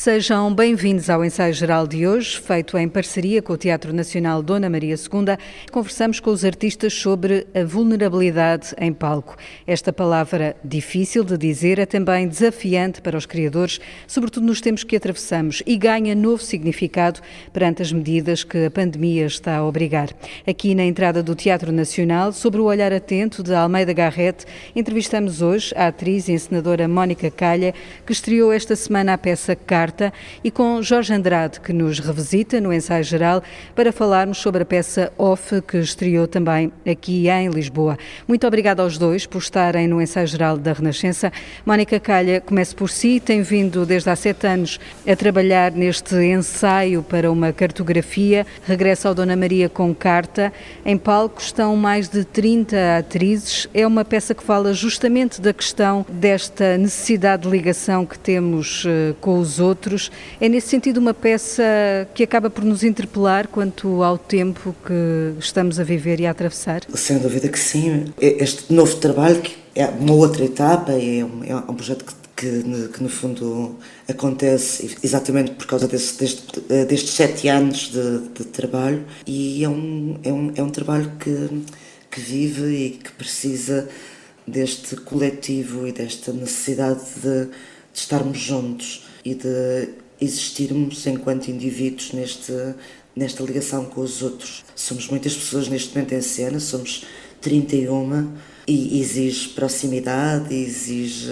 Sejam 0.00 0.54
bem-vindos 0.54 1.10
ao 1.10 1.24
ensaio 1.24 1.52
geral 1.52 1.84
de 1.84 2.06
hoje, 2.06 2.38
feito 2.38 2.78
em 2.78 2.88
parceria 2.88 3.42
com 3.42 3.54
o 3.54 3.56
Teatro 3.56 3.92
Nacional 3.92 4.40
Dona 4.44 4.70
Maria 4.70 4.94
II. 4.94 5.36
Conversamos 5.72 6.20
com 6.20 6.30
os 6.30 6.44
artistas 6.44 6.94
sobre 6.94 7.48
a 7.52 7.64
vulnerabilidade 7.64 8.76
em 8.78 8.92
palco. 8.92 9.34
Esta 9.66 9.92
palavra 9.92 10.54
difícil 10.62 11.24
de 11.24 11.36
dizer 11.36 11.80
é 11.80 11.84
também 11.84 12.28
desafiante 12.28 13.02
para 13.02 13.18
os 13.18 13.26
criadores, 13.26 13.80
sobretudo 14.06 14.46
nos 14.46 14.60
tempos 14.60 14.84
que 14.84 14.94
atravessamos, 14.94 15.64
e 15.66 15.76
ganha 15.76 16.14
novo 16.14 16.44
significado 16.44 17.18
perante 17.52 17.82
as 17.82 17.90
medidas 17.90 18.44
que 18.44 18.66
a 18.66 18.70
pandemia 18.70 19.26
está 19.26 19.56
a 19.56 19.66
obrigar. 19.66 20.10
Aqui 20.46 20.76
na 20.76 20.84
entrada 20.84 21.24
do 21.24 21.34
Teatro 21.34 21.72
Nacional, 21.72 22.32
sobre 22.32 22.60
o 22.60 22.66
olhar 22.66 22.92
atento 22.92 23.42
de 23.42 23.52
Almeida 23.52 23.92
Garrett, 23.92 24.46
entrevistamos 24.76 25.42
hoje 25.42 25.74
a 25.76 25.88
atriz 25.88 26.28
e 26.28 26.34
encenadora 26.34 26.86
Mónica 26.86 27.32
Calha, 27.32 27.74
que 28.06 28.12
estreou 28.12 28.52
esta 28.52 28.76
semana 28.76 29.14
a 29.14 29.18
peça 29.18 29.56
Car 29.56 29.87
E 30.42 30.50
com 30.50 30.82
Jorge 30.82 31.12
Andrade, 31.12 31.60
que 31.60 31.72
nos 31.72 31.98
revisita 31.98 32.60
no 32.60 32.72
ensaio 32.72 33.04
geral 33.04 33.42
para 33.74 33.92
falarmos 33.92 34.38
sobre 34.38 34.62
a 34.62 34.66
peça 34.66 35.12
Off, 35.16 35.60
que 35.62 35.78
estreou 35.78 36.26
também 36.26 36.72
aqui 36.86 37.28
em 37.28 37.48
Lisboa. 37.48 37.98
Muito 38.26 38.46
obrigada 38.46 38.82
aos 38.82 38.98
dois 38.98 39.26
por 39.26 39.38
estarem 39.38 39.88
no 39.88 40.00
ensaio 40.00 40.26
geral 40.26 40.56
da 40.56 40.72
Renascença. 40.72 41.32
Mónica 41.64 41.98
Calha, 41.98 42.40
comece 42.40 42.74
por 42.74 42.90
si, 42.90 43.20
tem 43.20 43.42
vindo 43.42 43.84
desde 43.86 44.10
há 44.10 44.16
sete 44.16 44.46
anos 44.46 44.78
a 45.06 45.16
trabalhar 45.16 45.72
neste 45.72 46.14
ensaio 46.16 47.02
para 47.02 47.30
uma 47.30 47.52
cartografia, 47.52 48.46
regressa 48.66 49.08
ao 49.08 49.14
Dona 49.14 49.36
Maria 49.36 49.68
com 49.68 49.94
Carta. 49.94 50.52
Em 50.84 50.96
palco 50.96 51.40
estão 51.40 51.76
mais 51.76 52.08
de 52.08 52.24
30 52.24 52.98
atrizes. 52.98 53.68
É 53.72 53.86
uma 53.86 54.04
peça 54.04 54.34
que 54.34 54.42
fala 54.42 54.72
justamente 54.72 55.40
da 55.40 55.52
questão 55.52 56.04
desta 56.08 56.76
necessidade 56.76 57.42
de 57.42 57.48
ligação 57.48 58.04
que 58.04 58.18
temos 58.18 58.84
uh, 58.84 59.14
com 59.20 59.38
os 59.38 59.60
outros 59.60 59.77
outros. 59.78 60.10
É 60.40 60.48
nesse 60.48 60.68
sentido 60.68 60.98
uma 60.98 61.14
peça 61.14 61.62
que 62.12 62.24
acaba 62.24 62.50
por 62.50 62.64
nos 62.64 62.82
interpelar 62.82 63.46
quanto 63.46 64.02
ao 64.02 64.18
tempo 64.18 64.74
que 64.84 65.38
estamos 65.38 65.78
a 65.78 65.84
viver 65.84 66.20
e 66.20 66.26
a 66.26 66.32
atravessar? 66.32 66.82
Sem 66.94 67.18
dúvida 67.18 67.48
que 67.48 67.58
sim. 67.58 68.06
Este 68.20 68.72
novo 68.72 68.96
trabalho 68.96 69.40
que 69.40 69.56
é 69.74 69.86
uma 69.86 70.12
outra 70.14 70.44
etapa, 70.44 70.92
é 70.92 71.24
um, 71.24 71.44
é 71.44 71.54
um 71.54 71.74
projeto 71.74 72.04
que 72.04 72.18
que, 72.38 72.62
que, 72.94 73.02
no 73.02 73.08
fundo 73.08 73.80
acontece 74.08 74.96
exatamente 75.02 75.50
por 75.56 75.66
causa 75.66 75.88
desse, 75.88 76.16
deste, 76.20 76.60
destes 76.86 77.10
sete 77.10 77.48
anos 77.48 77.90
de, 77.90 78.28
de, 78.28 78.44
trabalho 78.44 79.04
e 79.26 79.64
é 79.64 79.68
um, 79.68 80.20
é 80.22 80.32
um, 80.32 80.52
é 80.54 80.62
um 80.62 80.70
trabalho 80.70 81.10
que, 81.18 81.64
que 82.08 82.20
vive 82.20 82.66
e 82.76 82.90
que 82.90 83.10
precisa 83.10 83.88
deste 84.46 84.94
coletivo 84.94 85.88
e 85.88 85.90
desta 85.90 86.32
necessidade 86.32 87.00
de, 87.20 87.46
de 87.46 87.50
estarmos 87.92 88.38
juntos 88.38 89.07
e 89.24 89.34
de 89.34 89.88
existirmos 90.20 91.06
enquanto 91.06 91.48
indivíduos 91.48 92.12
neste, 92.12 92.52
nesta 93.14 93.42
ligação 93.42 93.84
com 93.84 94.00
os 94.00 94.22
outros. 94.22 94.64
Somos 94.74 95.08
muitas 95.08 95.34
pessoas 95.34 95.68
neste 95.68 95.94
momento 95.94 96.12
em 96.14 96.20
cena, 96.20 96.60
somos 96.60 97.04
31 97.40 98.32
e 98.66 99.00
exige 99.00 99.48
proximidade, 99.50 100.54
exige 100.54 101.30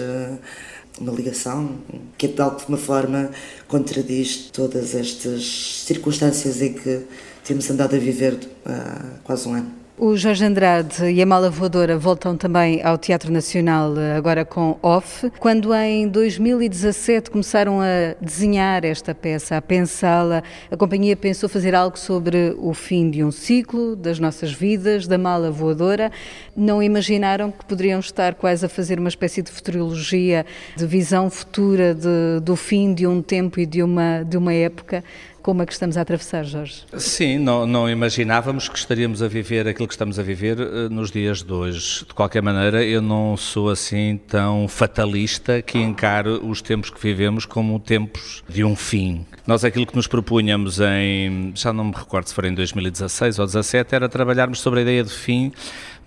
uma 0.99 1.11
ligação 1.11 1.77
que 2.17 2.27
de 2.27 2.41
alguma 2.41 2.77
forma 2.77 3.29
contradiz 3.67 4.49
todas 4.51 4.95
estas 4.95 5.83
circunstâncias 5.85 6.61
em 6.61 6.73
que 6.73 7.03
temos 7.43 7.69
andado 7.69 7.95
a 7.95 7.99
viver 7.99 8.39
há 8.65 9.19
quase 9.23 9.47
um 9.47 9.53
ano. 9.53 9.86
O 9.99 10.15
Jorge 10.15 10.45
Andrade 10.45 11.05
e 11.09 11.23
a 11.23 11.25
Mala 11.25 11.49
Voadora 11.49 11.97
voltam 11.97 12.37
também 12.37 12.83
ao 12.83 12.99
Teatro 12.99 13.31
Nacional 13.31 13.97
eh, 13.97 14.15
agora 14.15 14.45
com 14.45 14.77
Off. 14.83 15.31
Quando 15.39 15.73
em 15.73 16.07
2017 16.07 17.31
começaram 17.31 17.81
a 17.81 18.13
desenhar 18.21 18.85
esta 18.85 19.15
peça, 19.15 19.57
a 19.57 19.61
pensá-la, 19.61 20.43
a 20.69 20.77
companhia 20.77 21.15
pensou 21.15 21.49
fazer 21.49 21.73
algo 21.73 21.97
sobre 21.97 22.55
o 22.59 22.75
fim 22.75 23.09
de 23.09 23.23
um 23.23 23.31
ciclo 23.31 23.95
das 23.95 24.19
nossas 24.19 24.53
vidas, 24.53 25.07
da 25.07 25.17
Mala 25.17 25.49
Voadora. 25.49 26.11
Não 26.55 26.83
imaginaram 26.83 27.49
que 27.49 27.65
poderiam 27.65 27.99
estar 27.99 28.35
quase 28.35 28.67
a 28.67 28.69
fazer 28.69 28.99
uma 28.99 29.09
espécie 29.09 29.41
de 29.41 29.49
futurologia, 29.49 30.45
de 30.75 30.85
visão 30.85 31.27
futura 31.27 31.95
de, 31.95 32.39
do 32.43 32.55
fim 32.55 32.93
de 32.93 33.07
um 33.07 33.19
tempo 33.19 33.59
e 33.59 33.65
de 33.65 33.81
uma, 33.81 34.21
de 34.21 34.37
uma 34.37 34.53
época 34.53 35.03
como 35.47 35.61
a 35.61 35.65
que 35.65 35.71
estamos 35.71 35.95
a 35.95 36.01
atravessar, 36.01 36.43
Jorge. 36.43 36.83
Sim, 36.97 37.37
não, 37.37 37.65
não 37.65 37.89
imaginávamos 37.89 38.67
que 38.67 38.77
estaríamos 38.77 39.23
a 39.23 39.29
viver 39.29 39.65
aquilo 39.65 39.87
que 39.87 39.93
estamos 39.93 40.19
a 40.19 40.21
viver 40.21 40.59
eh, 40.59 40.89
nos 40.89 41.09
dias 41.09 41.41
de 41.41 41.53
hoje. 41.53 42.03
De 42.05 42.13
qualquer 42.13 42.41
maneira, 42.41 42.83
eu 42.83 43.01
não 43.01 43.37
sou 43.37 43.69
assim 43.69 44.19
tão 44.27 44.67
fatalista 44.67 45.61
que 45.61 45.77
encaro 45.77 46.45
os 46.45 46.61
tempos 46.61 46.89
que 46.89 47.01
vivemos 47.01 47.45
como 47.45 47.79
tempos 47.79 48.43
de 48.49 48.61
um 48.61 48.75
fim. 48.75 49.25
Nós 49.47 49.63
aquilo 49.63 49.87
que 49.87 49.95
nos 49.95 50.05
propunhamos 50.05 50.81
em, 50.81 51.53
já 51.55 51.71
não 51.71 51.85
me 51.85 51.93
recordo 51.95 52.27
se 52.27 52.33
foi 52.33 52.49
em 52.49 52.53
2016 52.53 53.39
ou 53.39 53.45
2017, 53.45 53.95
era 53.95 54.09
trabalharmos 54.09 54.59
sobre 54.59 54.81
a 54.81 54.83
ideia 54.83 55.03
de 55.05 55.11
fim 55.11 55.53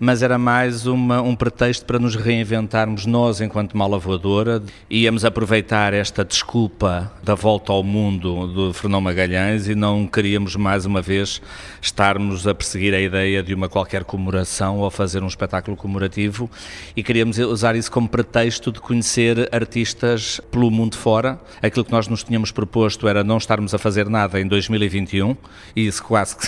mas 0.03 0.23
era 0.23 0.39
mais 0.39 0.87
uma, 0.87 1.21
um 1.21 1.35
pretexto 1.35 1.85
para 1.85 1.99
nos 1.99 2.15
reinventarmos 2.15 3.05
nós 3.05 3.39
enquanto 3.39 3.77
mala 3.77 3.99
voadora. 3.99 4.63
Íamos 4.89 5.23
aproveitar 5.23 5.93
esta 5.93 6.25
desculpa 6.25 7.11
da 7.21 7.35
volta 7.35 7.71
ao 7.71 7.83
mundo 7.83 8.47
do 8.47 8.73
Fernão 8.73 8.99
Magalhães 8.99 9.67
e 9.67 9.75
não 9.75 10.07
queríamos 10.07 10.55
mais 10.55 10.87
uma 10.87 11.03
vez 11.03 11.39
estarmos 11.79 12.47
a 12.47 12.55
perseguir 12.55 12.95
a 12.95 12.99
ideia 12.99 13.43
de 13.43 13.53
uma 13.53 13.69
qualquer 13.69 14.03
comemoração 14.03 14.79
ou 14.79 14.89
fazer 14.89 15.21
um 15.21 15.27
espetáculo 15.27 15.77
comemorativo 15.77 16.49
e 16.95 17.03
queríamos 17.03 17.37
usar 17.37 17.75
isso 17.75 17.91
como 17.91 18.09
pretexto 18.09 18.71
de 18.71 18.79
conhecer 18.79 19.49
artistas 19.51 20.41
pelo 20.49 20.71
mundo 20.71 20.97
fora. 20.97 21.39
Aquilo 21.61 21.85
que 21.85 21.91
nós 21.91 22.07
nos 22.07 22.23
tínhamos 22.23 22.51
proposto 22.51 23.07
era 23.07 23.23
não 23.23 23.37
estarmos 23.37 23.71
a 23.71 23.77
fazer 23.77 24.09
nada 24.09 24.41
em 24.41 24.47
2021 24.47 25.37
e 25.75 25.85
isso 25.85 26.03
quase 26.03 26.37
que 26.37 26.47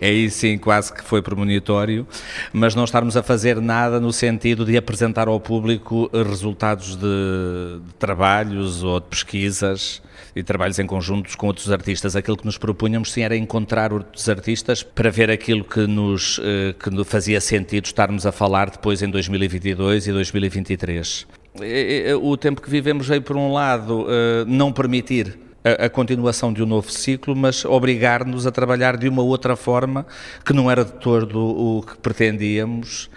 é 0.00 0.08
aí 0.10 0.28
sim 0.28 0.58
quase 0.58 0.92
que 0.92 1.04
foi 1.04 1.22
premonitório 1.22 2.04
mas 2.58 2.74
não 2.74 2.84
estarmos 2.84 3.18
a 3.18 3.22
fazer 3.22 3.60
nada 3.60 4.00
no 4.00 4.10
sentido 4.10 4.64
de 4.64 4.78
apresentar 4.78 5.28
ao 5.28 5.38
público 5.38 6.10
resultados 6.10 6.96
de, 6.96 7.02
de 7.86 7.94
trabalhos 7.98 8.82
ou 8.82 8.98
de 8.98 9.08
pesquisas 9.08 10.00
e 10.34 10.42
trabalhos 10.42 10.78
em 10.78 10.86
conjuntos 10.86 11.34
com 11.34 11.48
outros 11.48 11.70
artistas. 11.70 12.16
Aquilo 12.16 12.34
que 12.34 12.46
nos 12.46 12.56
propunhamos 12.56 13.12
sim 13.12 13.20
era 13.20 13.36
encontrar 13.36 13.92
outros 13.92 14.26
artistas 14.30 14.82
para 14.82 15.10
ver 15.10 15.30
aquilo 15.30 15.64
que 15.64 15.86
nos 15.86 16.40
eh, 16.42 16.74
que 16.78 17.04
fazia 17.04 17.42
sentido 17.42 17.84
estarmos 17.84 18.24
a 18.24 18.32
falar 18.32 18.70
depois 18.70 19.02
em 19.02 19.10
2022 19.10 20.06
e 20.06 20.12
2023. 20.12 21.26
O 22.22 22.38
tempo 22.38 22.62
que 22.62 22.70
vivemos 22.70 23.06
veio, 23.06 23.20
por 23.20 23.36
um 23.36 23.52
lado, 23.52 24.06
eh, 24.08 24.46
não 24.46 24.72
permitir 24.72 25.45
a, 25.66 25.86
a, 25.86 25.90
continuação 25.90 26.52
de 26.52 26.62
um 26.62 26.66
novo 26.66 26.90
ciclo, 26.92 27.34
mas 27.34 27.64
obrigar-nos 27.64 28.46
a 28.46 28.52
trabalhar 28.52 28.96
de 28.96 29.08
uma 29.08 29.22
outra 29.22 29.56
forma 29.56 30.06
que 30.44 30.52
não 30.52 30.70
era 30.70 30.84
de 30.84 30.92
todo 30.92 31.40
o 31.40 31.82
que 31.82 31.96
pretendíamos. 31.98 33.10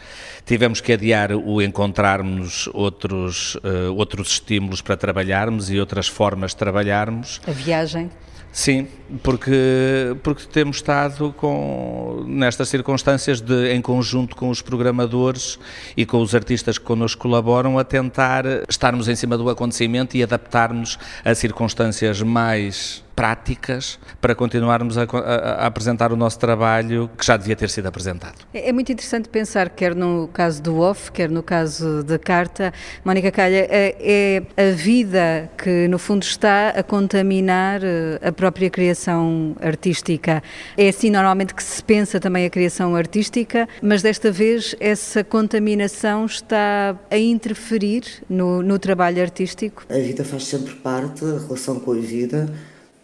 Tivemos 0.45 0.81
que 0.81 0.93
adiar 0.93 1.31
o 1.31 1.61
encontrarmos 1.61 2.67
outros, 2.73 3.53
uh, 3.57 3.93
outros 3.95 4.31
estímulos 4.31 4.81
para 4.81 4.97
trabalharmos 4.97 5.69
e 5.69 5.79
outras 5.79 6.07
formas 6.07 6.51
de 6.51 6.57
trabalharmos. 6.57 7.39
A 7.45 7.51
viagem. 7.51 8.09
Sim, 8.51 8.87
porque, 9.21 10.15
porque 10.23 10.43
temos 10.51 10.77
estado 10.77 11.33
com, 11.37 12.23
nestas 12.27 12.67
circunstâncias 12.67 13.39
de, 13.39 13.71
em 13.71 13.81
conjunto 13.81 14.35
com 14.35 14.49
os 14.49 14.61
programadores 14.61 15.59
e 15.95 16.05
com 16.05 16.19
os 16.21 16.33
artistas 16.33 16.77
que 16.77 16.83
connosco 16.83 17.21
colaboram, 17.21 17.77
a 17.77 17.83
tentar 17.83 18.45
estarmos 18.67 19.07
em 19.07 19.15
cima 19.15 19.37
do 19.37 19.49
acontecimento 19.49 20.17
e 20.17 20.23
adaptarmos 20.23 20.97
a 21.23 21.35
circunstâncias 21.35 22.21
mais 22.23 23.03
práticas 23.19 23.99
para 24.21 24.33
continuarmos 24.33 24.97
a, 24.97 25.03
a, 25.03 25.63
a, 25.63 25.67
apresentar 25.67 26.13
o 26.13 26.15
nosso 26.15 26.39
trabalho 26.39 27.09
que 27.17 27.25
já 27.25 27.35
devia 27.35 27.53
ter 27.53 27.69
sido 27.69 27.85
apresentado. 27.85 28.35
É, 28.53 28.69
é 28.69 28.71
muito 28.71 28.93
interessante 28.93 29.27
pensar, 29.27 29.67
quer 29.71 29.93
no 29.93 30.29
caso 30.29 30.63
do 30.63 30.79
OFF, 30.79 31.11
quer 31.11 31.29
no 31.29 31.43
caso 31.43 32.01
da 32.01 32.17
Carta, 32.17 32.73
Mónica 33.03 33.29
Calha, 33.29 33.67
é, 33.69 34.41
é 34.55 34.69
a 34.69 34.73
vida 34.73 35.51
que 35.57 35.89
no 35.89 35.99
fundo 35.99 36.23
está 36.23 36.69
a 36.69 36.81
contaminar 36.81 37.81
eh, 37.83 38.25
a 38.25 38.31
própria 38.31 38.69
criação 38.69 39.53
artística. 39.59 40.41
É 40.77 40.87
assim 40.87 41.09
normalmente 41.09 41.53
que 41.53 41.61
se 41.61 41.83
pensa 41.83 42.21
também 42.21 42.45
a 42.45 42.49
criação 42.49 42.95
artística, 42.95 43.67
mas 43.81 44.01
desta 44.01 44.31
vez 44.31 44.77
essa 44.79 45.25
contaminação 45.25 46.25
está 46.25 46.95
a 47.11 47.17
interferir 47.17 48.03
no, 48.29 48.63
no 48.63 48.79
trabalho 48.79 49.21
artístico? 49.21 49.83
A 49.89 49.97
vida 49.97 50.23
faz 50.23 50.45
sempre 50.45 50.73
parte, 50.75 51.25
a 51.25 51.37
relação 51.37 51.81
com 51.81 51.91
a 51.91 51.95
vida 51.95 52.49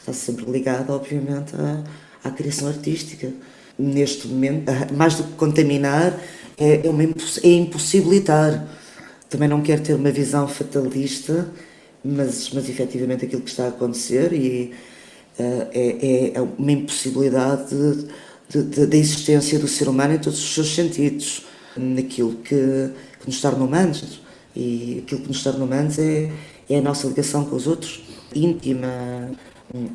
está 0.05 0.13
sempre 0.13 0.45
ligada, 0.51 0.93
obviamente, 0.93 1.55
à, 1.55 1.83
à 2.27 2.31
criação 2.31 2.67
artística. 2.67 3.31
Neste 3.77 4.27
momento, 4.27 4.71
mais 4.95 5.15
do 5.15 5.23
que 5.23 5.33
contaminar, 5.33 6.17
é, 6.57 6.85
é, 6.85 6.89
uma, 6.89 7.03
é 7.03 7.49
impossibilitar. 7.49 8.67
Também 9.29 9.49
não 9.49 9.61
quero 9.61 9.81
ter 9.81 9.95
uma 9.95 10.11
visão 10.11 10.47
fatalista, 10.47 11.49
mas, 12.03 12.51
mas 12.53 12.69
efetivamente 12.69 13.25
aquilo 13.25 13.41
que 13.41 13.49
está 13.49 13.65
a 13.65 13.69
acontecer 13.69 14.31
e, 14.31 14.71
uh, 15.39 15.67
é, 15.73 16.31
é 16.35 16.41
uma 16.41 16.71
impossibilidade 16.71 17.75
da 18.87 18.95
existência 18.95 19.57
do 19.57 19.67
ser 19.67 19.89
humano 19.89 20.13
em 20.13 20.19
todos 20.19 20.39
os 20.39 20.53
seus 20.53 20.73
sentidos, 20.73 21.45
naquilo 21.75 22.35
que, 22.35 22.91
que 23.19 23.25
nos 23.25 23.41
torna 23.41 23.65
humanos. 23.65 24.21
E 24.55 25.03
aquilo 25.03 25.21
que 25.21 25.27
nos 25.27 25.43
torna 25.43 25.65
humanos 25.65 25.97
é, 25.97 26.31
é 26.69 26.77
a 26.77 26.81
nossa 26.81 27.07
ligação 27.07 27.43
com 27.43 27.55
os 27.55 27.65
outros 27.67 28.05
íntima, 28.33 29.31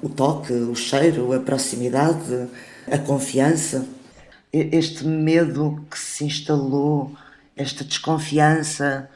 o 0.02 0.08
toque, 0.08 0.52
o 0.52 0.74
cheiro, 0.74 1.32
a 1.32 1.40
proximidade, 1.40 2.48
a 2.90 2.98
confiança. 2.98 3.86
Este 4.52 5.04
medo 5.04 5.84
que 5.90 5.98
se 5.98 6.24
instalou, 6.24 7.14
esta 7.56 7.84
desconfiança, 7.84 9.08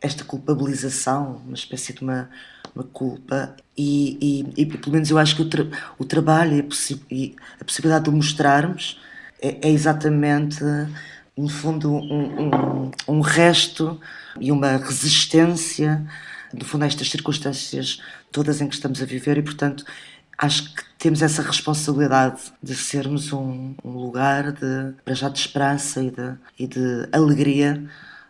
esta 0.00 0.24
culpabilização, 0.24 1.40
uma 1.46 1.54
espécie 1.54 1.92
de 1.92 2.02
uma, 2.02 2.28
uma 2.74 2.84
culpa, 2.84 3.54
e, 3.76 4.44
e, 4.56 4.62
e, 4.62 4.66
pelo 4.66 4.92
menos 4.92 5.10
eu 5.10 5.18
acho 5.18 5.36
que 5.36 5.42
o, 5.42 5.48
tra 5.48 5.66
o 5.98 6.04
trabalho 6.04 6.56
e 6.56 6.60
a, 6.60 6.64
possi 6.64 7.00
e 7.10 7.36
a, 7.60 7.64
possibilidade 7.64 8.04
de 8.04 8.10
o 8.10 8.12
mostrarmos 8.12 9.00
é, 9.40 9.68
é 9.68 9.70
exatamente, 9.70 10.62
no 11.36 11.48
fundo, 11.48 11.92
um, 11.92 12.48
um, 12.48 12.90
um 13.08 13.20
resto 13.20 14.00
e 14.40 14.50
uma 14.50 14.76
resistência, 14.76 16.04
no 16.52 16.64
fundo, 16.64 16.84
a 16.84 16.86
estas 16.86 17.08
circunstâncias 17.10 18.00
todas 18.30 18.60
em 18.60 18.68
que 18.68 18.74
estamos 18.74 19.02
a 19.02 19.04
viver 19.04 19.38
e, 19.38 19.42
portanto, 19.42 19.84
acho 20.38 20.74
que 20.74 20.82
temos 20.98 21.22
essa 21.22 21.42
responsabilidade 21.42 22.40
de 22.62 22.74
sermos 22.74 23.32
um, 23.32 23.74
um 23.84 23.92
lugar 23.92 24.52
de, 24.52 24.94
para 25.04 25.14
já 25.14 25.28
de 25.28 25.38
esperança 25.38 26.02
e 26.02 26.10
de, 26.10 26.34
e 26.58 26.66
de 26.66 27.08
alegria 27.12 27.82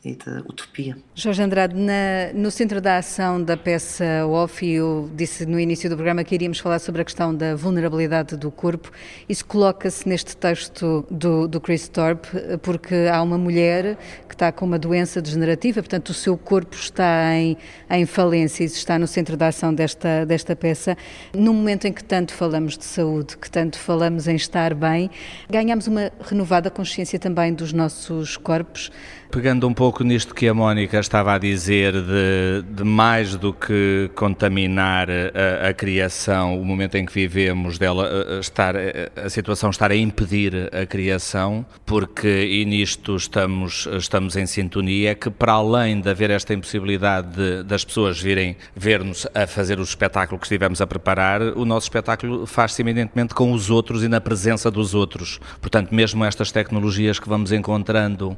e 0.04 0.14
de 0.14 0.30
utopia. 0.48 0.96
Jorge 1.14 1.42
Andrade, 1.42 1.74
na, 1.74 2.32
no 2.34 2.50
centro 2.50 2.80
da 2.80 2.96
ação 2.96 3.42
da 3.42 3.56
peça 3.56 4.26
Off, 4.26 4.66
eu 4.66 5.10
disse 5.14 5.44
no 5.44 5.60
início 5.60 5.90
do 5.90 5.96
programa 5.96 6.24
que 6.24 6.34
iríamos 6.34 6.58
falar 6.58 6.78
sobre 6.78 7.02
a 7.02 7.04
questão 7.04 7.34
da 7.34 7.54
vulnerabilidade 7.54 8.36
do 8.36 8.50
corpo. 8.50 8.90
Isso 9.28 9.44
coloca-se 9.44 10.08
neste 10.08 10.36
texto 10.36 11.04
do, 11.10 11.46
do 11.46 11.60
Chris 11.60 11.88
Thorpe, 11.88 12.28
porque 12.62 12.94
há 13.12 13.20
uma 13.22 13.36
mulher 13.36 13.98
que 14.26 14.34
está 14.34 14.50
com 14.50 14.64
uma 14.64 14.78
doença 14.78 15.20
degenerativa, 15.20 15.82
portanto 15.82 16.10
o 16.10 16.14
seu 16.14 16.36
corpo 16.38 16.74
está 16.74 17.34
em, 17.34 17.58
em 17.90 18.06
falência, 18.06 18.64
isso 18.64 18.76
está 18.76 18.98
no 18.98 19.06
centro 19.06 19.36
da 19.36 19.48
ação 19.48 19.74
desta, 19.74 20.24
desta 20.24 20.56
peça. 20.56 20.96
No 21.34 21.52
momento 21.52 21.86
em 21.86 21.92
que 21.92 22.02
tanto 22.02 22.32
falamos 22.32 22.78
de 22.78 22.84
saúde, 22.84 23.36
que 23.36 23.50
tanto 23.50 23.78
falamos 23.78 24.26
em 24.26 24.36
estar 24.36 24.74
bem, 24.74 25.10
ganhamos 25.50 25.86
uma 25.86 26.10
renovada 26.22 26.70
consciência 26.70 27.18
também 27.18 27.52
dos 27.52 27.72
nossos 27.72 28.38
corpos. 28.38 28.90
Pegando 29.30 29.68
um 29.68 29.72
pouco 29.72 30.02
nisto 30.02 30.34
que 30.34 30.48
a 30.48 30.52
Mónica 30.52 30.98
estava 30.98 31.32
a 31.34 31.38
dizer, 31.38 31.92
de, 31.92 32.64
de 32.68 32.82
mais 32.82 33.36
do 33.36 33.52
que 33.52 34.10
contaminar 34.16 35.06
a, 35.08 35.68
a, 35.68 35.72
criação, 35.72 36.60
o 36.60 36.64
momento 36.64 36.96
em 36.96 37.06
que 37.06 37.12
vivemos, 37.12 37.78
dela 37.78 38.10
estar, 38.40 38.74
a 38.76 39.30
situação 39.30 39.70
estar 39.70 39.92
a 39.92 39.94
impedir 39.94 40.68
a 40.74 40.84
criação, 40.84 41.64
porque, 41.86 42.26
e 42.26 42.64
nisto 42.64 43.14
estamos, 43.14 43.86
estamos 43.92 44.34
em 44.34 44.46
sintonia, 44.46 45.14
que 45.14 45.30
para 45.30 45.52
além 45.52 46.00
de 46.00 46.10
haver 46.10 46.30
esta 46.30 46.52
impossibilidade 46.52 47.28
de, 47.28 47.62
das 47.62 47.84
pessoas 47.84 48.20
virem 48.20 48.56
ver-nos 48.74 49.28
a 49.32 49.46
fazer 49.46 49.78
o 49.78 49.84
espetáculo 49.84 50.40
que 50.40 50.46
estivemos 50.46 50.80
a 50.80 50.88
preparar, 50.88 51.40
o 51.40 51.64
nosso 51.64 51.84
espetáculo 51.84 52.46
faz-se 52.46 52.82
eminentemente 52.82 53.32
com 53.32 53.52
os 53.52 53.70
outros 53.70 54.02
e 54.02 54.08
na 54.08 54.20
presença 54.20 54.72
dos 54.72 54.92
outros. 54.92 55.38
Portanto, 55.60 55.94
mesmo 55.94 56.24
estas 56.24 56.50
tecnologias 56.50 57.20
que 57.20 57.28
vamos 57.28 57.52
encontrando 57.52 58.36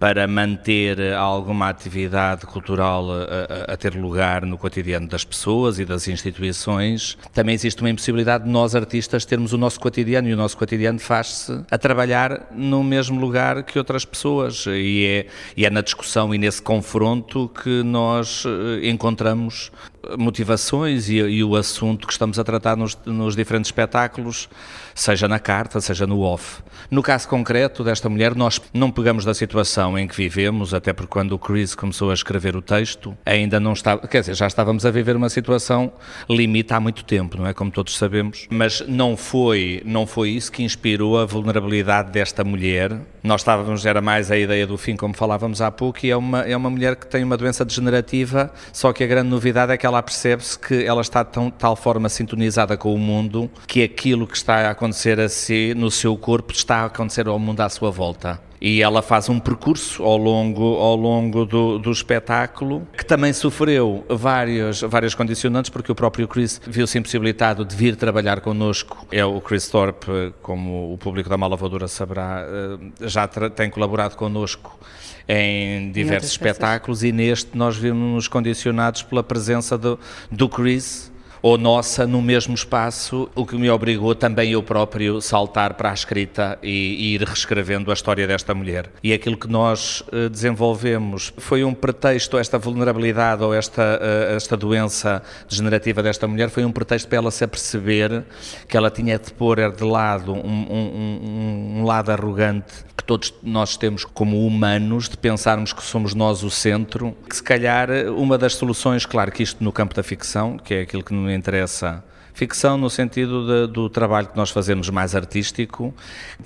para 0.00 0.31
manter 0.32 1.12
alguma 1.14 1.68
atividade 1.68 2.46
cultural 2.46 3.10
a, 3.10 3.70
a, 3.70 3.74
a, 3.74 3.76
ter 3.76 3.94
lugar 3.94 4.44
no 4.44 4.56
cotidiano 4.58 5.06
das 5.06 5.24
pessoas 5.24 5.78
e 5.78 5.84
das 5.84 6.08
instituições, 6.08 7.16
também 7.32 7.54
existe 7.54 7.80
uma 7.80 7.90
impossibilidade 7.90 8.44
de 8.44 8.50
nós 8.50 8.74
artistas 8.74 9.24
termos 9.24 9.52
o 9.52 9.58
nosso 9.58 9.78
cotidiano 9.78 10.28
e 10.28 10.34
o 10.34 10.36
nosso 10.36 10.56
cotidiano 10.56 10.98
faz-se 10.98 11.62
a 11.70 11.78
trabalhar 11.78 12.48
no 12.50 12.82
mesmo 12.82 13.20
lugar 13.20 13.62
que 13.62 13.78
outras 13.78 14.04
pessoas. 14.04 14.66
E 14.66 15.06
é, 15.06 15.26
e 15.56 15.66
é 15.66 15.70
na 15.70 15.80
discussão 15.80 16.34
e 16.34 16.38
nesse 16.38 16.62
confronto 16.62 17.50
que 17.62 17.82
nós 17.82 18.44
eh, 18.46 18.88
encontramos 18.88 19.70
motivações 20.18 21.08
e, 21.08 21.16
e, 21.16 21.44
o 21.44 21.56
assunto 21.56 22.06
que 22.06 22.12
estamos 22.12 22.38
a 22.38 22.44
tratar 22.44 22.76
nos, 22.76 22.98
nos, 23.06 23.36
diferentes 23.36 23.68
espetáculos, 23.68 24.48
seja 24.94 25.28
na 25.28 25.38
carta, 25.38 25.80
seja 25.80 26.06
no 26.06 26.20
off. 26.20 26.62
No 26.90 27.02
caso 27.02 27.28
concreto 27.28 27.84
desta 27.84 28.08
mulher, 28.08 28.34
nós 28.34 28.60
não 28.74 28.90
pegamos 28.90 29.24
da 29.24 29.32
situação 29.32 29.98
em 29.98 30.06
que 30.06 30.16
vivemos, 30.16 30.74
até 30.74 30.92
porque 30.92 31.10
quando 31.10 31.32
o 31.32 31.38
Chris 31.38 31.74
começou 31.74 32.10
a 32.10 32.14
escrever 32.14 32.56
o 32.56 32.62
texto, 32.62 33.16
ainda 33.24 33.58
não 33.60 33.72
estava, 33.72 34.06
quer 34.06 34.20
dizer, 34.20 34.34
já 34.34 34.46
estávamos 34.46 34.84
a 34.84 34.90
viver 34.90 35.16
uma 35.16 35.28
situação 35.28 35.92
limite 36.28 36.74
há 36.74 36.80
muito 36.80 37.04
tempo, 37.04 37.38
não 37.38 37.46
é? 37.46 37.54
Como 37.54 37.70
todos 37.70 37.96
sabemos, 37.96 38.46
mas 38.50 38.84
não 38.86 39.16
foi, 39.16 39.82
não 39.84 40.06
foi 40.06 40.30
isso 40.30 40.50
que 40.50 40.62
inspirou 40.62 41.18
a 41.18 41.24
vulnerabilidade 41.24 42.10
desta 42.10 42.44
mulher. 42.44 42.98
Nós 43.22 43.40
estávamos, 43.42 43.86
era 43.86 44.00
mais 44.00 44.30
a 44.30 44.36
ideia 44.36 44.66
do 44.66 44.76
fim, 44.76 44.96
como 44.96 45.14
falávamos 45.14 45.60
há 45.60 45.70
pouco, 45.70 46.04
e 46.04 46.10
é 46.10 46.16
uma, 46.16 46.40
é 46.40 46.56
uma 46.56 46.68
mulher 46.68 46.96
que 46.96 47.06
tem 47.06 47.22
uma 47.22 47.36
doença 47.36 47.64
degenerativa, 47.64 48.52
só 48.72 48.92
que 48.92 49.04
a 49.04 49.06
grande 49.06 49.28
novidade 49.28 49.72
é 49.72 49.76
que 49.76 49.86
ela 49.86 49.91
percebe-se 50.00 50.56
que 50.56 50.84
ela 50.84 51.00
está 51.00 51.24
de 51.24 51.50
tal 51.58 51.74
forma 51.74 52.08
sintonizada 52.08 52.76
com 52.76 52.94
o 52.94 52.98
mundo 52.98 53.50
que 53.66 53.82
aquilo 53.82 54.28
que 54.28 54.36
está 54.36 54.68
a 54.68 54.70
acontecer 54.70 55.18
a 55.18 55.28
si, 55.28 55.74
no 55.74 55.90
seu 55.90 56.16
corpo, 56.16 56.52
está 56.52 56.76
a 56.76 56.84
acontecer 56.84 57.26
ao 57.26 57.38
mundo 57.38 57.60
à 57.60 57.68
sua 57.68 57.90
volta 57.90 58.40
e 58.64 58.80
ela 58.80 59.02
faz 59.02 59.28
um 59.28 59.40
percurso 59.40 60.04
ao 60.04 60.16
longo, 60.16 60.76
ao 60.76 60.94
longo 60.94 61.44
do, 61.44 61.80
do 61.80 61.90
espetáculo 61.90 62.86
que 62.96 63.04
também 63.04 63.32
sofreu 63.32 64.06
vários, 64.08 64.82
vários 64.82 65.16
condicionantes 65.16 65.68
porque 65.68 65.90
o 65.90 65.94
próprio 65.96 66.28
Chris 66.28 66.60
viu-se 66.64 66.96
impossibilitado 66.96 67.64
de 67.64 67.74
vir 67.74 67.96
trabalhar 67.96 68.40
connosco. 68.40 69.04
É 69.10 69.24
o 69.24 69.40
Chris 69.40 69.66
Thorpe, 69.66 70.32
como 70.40 70.92
o 70.92 70.96
público 70.96 71.28
da 71.28 71.36
Malavadora 71.36 71.88
saberá, 71.88 72.46
eh, 72.46 73.08
já 73.08 73.26
tem 73.26 73.68
colaborado 73.68 74.16
connosco 74.16 74.78
em 75.28 75.90
diversos 75.90 76.30
espetáculos 76.30 77.02
e 77.02 77.10
neste 77.10 77.56
nós 77.56 77.76
vimos-nos 77.76 78.28
condicionados 78.28 79.02
pela 79.02 79.24
presença 79.24 79.76
do, 79.76 79.98
do 80.30 80.48
Chris 80.48 81.11
ou 81.42 81.58
nossa 81.58 82.06
no 82.06 82.22
mesmo 82.22 82.54
espaço, 82.54 83.28
o 83.34 83.44
que 83.44 83.56
me 83.56 83.68
obrigou 83.68 84.14
também 84.14 84.52
eu 84.52 84.62
próprio 84.62 85.20
saltar 85.20 85.74
para 85.74 85.90
a 85.90 85.94
escrita 85.94 86.56
e, 86.62 86.68
e 86.68 87.14
ir 87.14 87.22
reescrevendo 87.22 87.90
a 87.90 87.94
história 87.94 88.26
desta 88.26 88.54
mulher. 88.54 88.88
E 89.02 89.12
aquilo 89.12 89.36
que 89.36 89.48
nós 89.48 90.02
uh, 90.02 90.30
desenvolvemos 90.30 91.32
foi 91.38 91.64
um 91.64 91.74
pretexto, 91.74 92.38
esta 92.38 92.58
vulnerabilidade 92.58 93.42
ou 93.42 93.52
esta, 93.52 93.82
uh, 93.82 94.36
esta 94.36 94.56
doença 94.56 95.20
degenerativa 95.48 96.02
desta 96.02 96.28
mulher 96.28 96.48
foi 96.48 96.64
um 96.64 96.70
pretexto 96.70 97.08
para 97.08 97.18
ela 97.18 97.30
se 97.32 97.42
aperceber 97.42 98.24
que 98.68 98.76
ela 98.76 98.90
tinha 98.90 99.18
de 99.18 99.32
pôr 99.32 99.72
de 99.72 99.84
lado 99.84 100.32
um, 100.32 100.38
um, 100.38 101.78
um, 101.80 101.84
lado 101.84 102.10
arrogante 102.10 102.72
que 102.96 103.04
todos 103.04 103.34
nós 103.42 103.76
temos 103.76 104.04
como 104.04 104.46
humanos, 104.46 105.08
de 105.08 105.16
pensarmos 105.16 105.72
que 105.72 105.82
somos 105.82 106.14
nós 106.14 106.44
o 106.44 106.50
centro, 106.50 107.16
que 107.28 107.34
se 107.34 107.42
calhar 107.42 107.88
uma 108.16 108.38
das 108.38 108.54
soluções, 108.54 109.04
claro 109.04 109.32
que 109.32 109.42
isto 109.42 109.62
no 109.62 109.72
campo 109.72 109.94
da 109.94 110.02
ficção, 110.04 110.56
que 110.56 110.74
é 110.74 110.80
aquilo 110.82 111.02
que 111.02 111.12
interessa 111.34 112.02
Ficção 112.34 112.78
no 112.78 112.88
sentido 112.88 113.46
de, 113.46 113.72
do 113.72 113.90
trabalho 113.90 114.26
que 114.26 114.36
nós 114.36 114.50
fazemos 114.50 114.88
mais 114.88 115.14
artístico, 115.14 115.94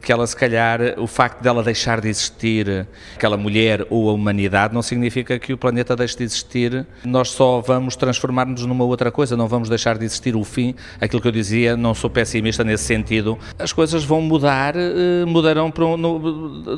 que 0.02 0.11
ela 0.11 0.26
se 0.26 0.34
calhar, 0.34 0.80
o 0.99 1.06
facto 1.06 1.40
dela 1.40 1.62
deixar 1.62 2.00
de 2.00 2.08
existir, 2.08 2.88
aquela 3.14 3.37
mulher 3.37 3.87
ou 3.88 4.11
a 4.11 4.12
humanidade, 4.12 4.75
não 4.75 4.82
significa 4.82 5.38
que 5.38 5.52
o 5.52 5.58
planeta 5.58 5.94
deixe 5.94 6.16
de 6.16 6.25
existir, 6.25 6.84
nós 7.04 7.30
só 7.30 7.61
vamos 7.61 7.94
transformar-nos 7.94 8.66
numa 8.66 8.84
outra 8.84 9.12
coisa, 9.12 9.37
não 9.37 9.46
vamos 9.46 9.68
deixar 9.68 9.96
de 9.96 10.04
existir 10.04 10.34
o 10.34 10.42
fim, 10.42 10.75
aquilo 11.00 11.22
que 11.22 11.28
eu 11.28 11.32
dizia, 11.32 11.76
não 11.76 11.94
sou 11.94 12.11
pessimista 12.11 12.64
nesse 12.64 12.82
sentido, 12.84 13.38
as 13.56 13.72
coisas 13.72 14.02
vão 14.02 14.20
mudar, 14.20 14.75
eh, 14.75 15.25
mudarão 15.25 15.72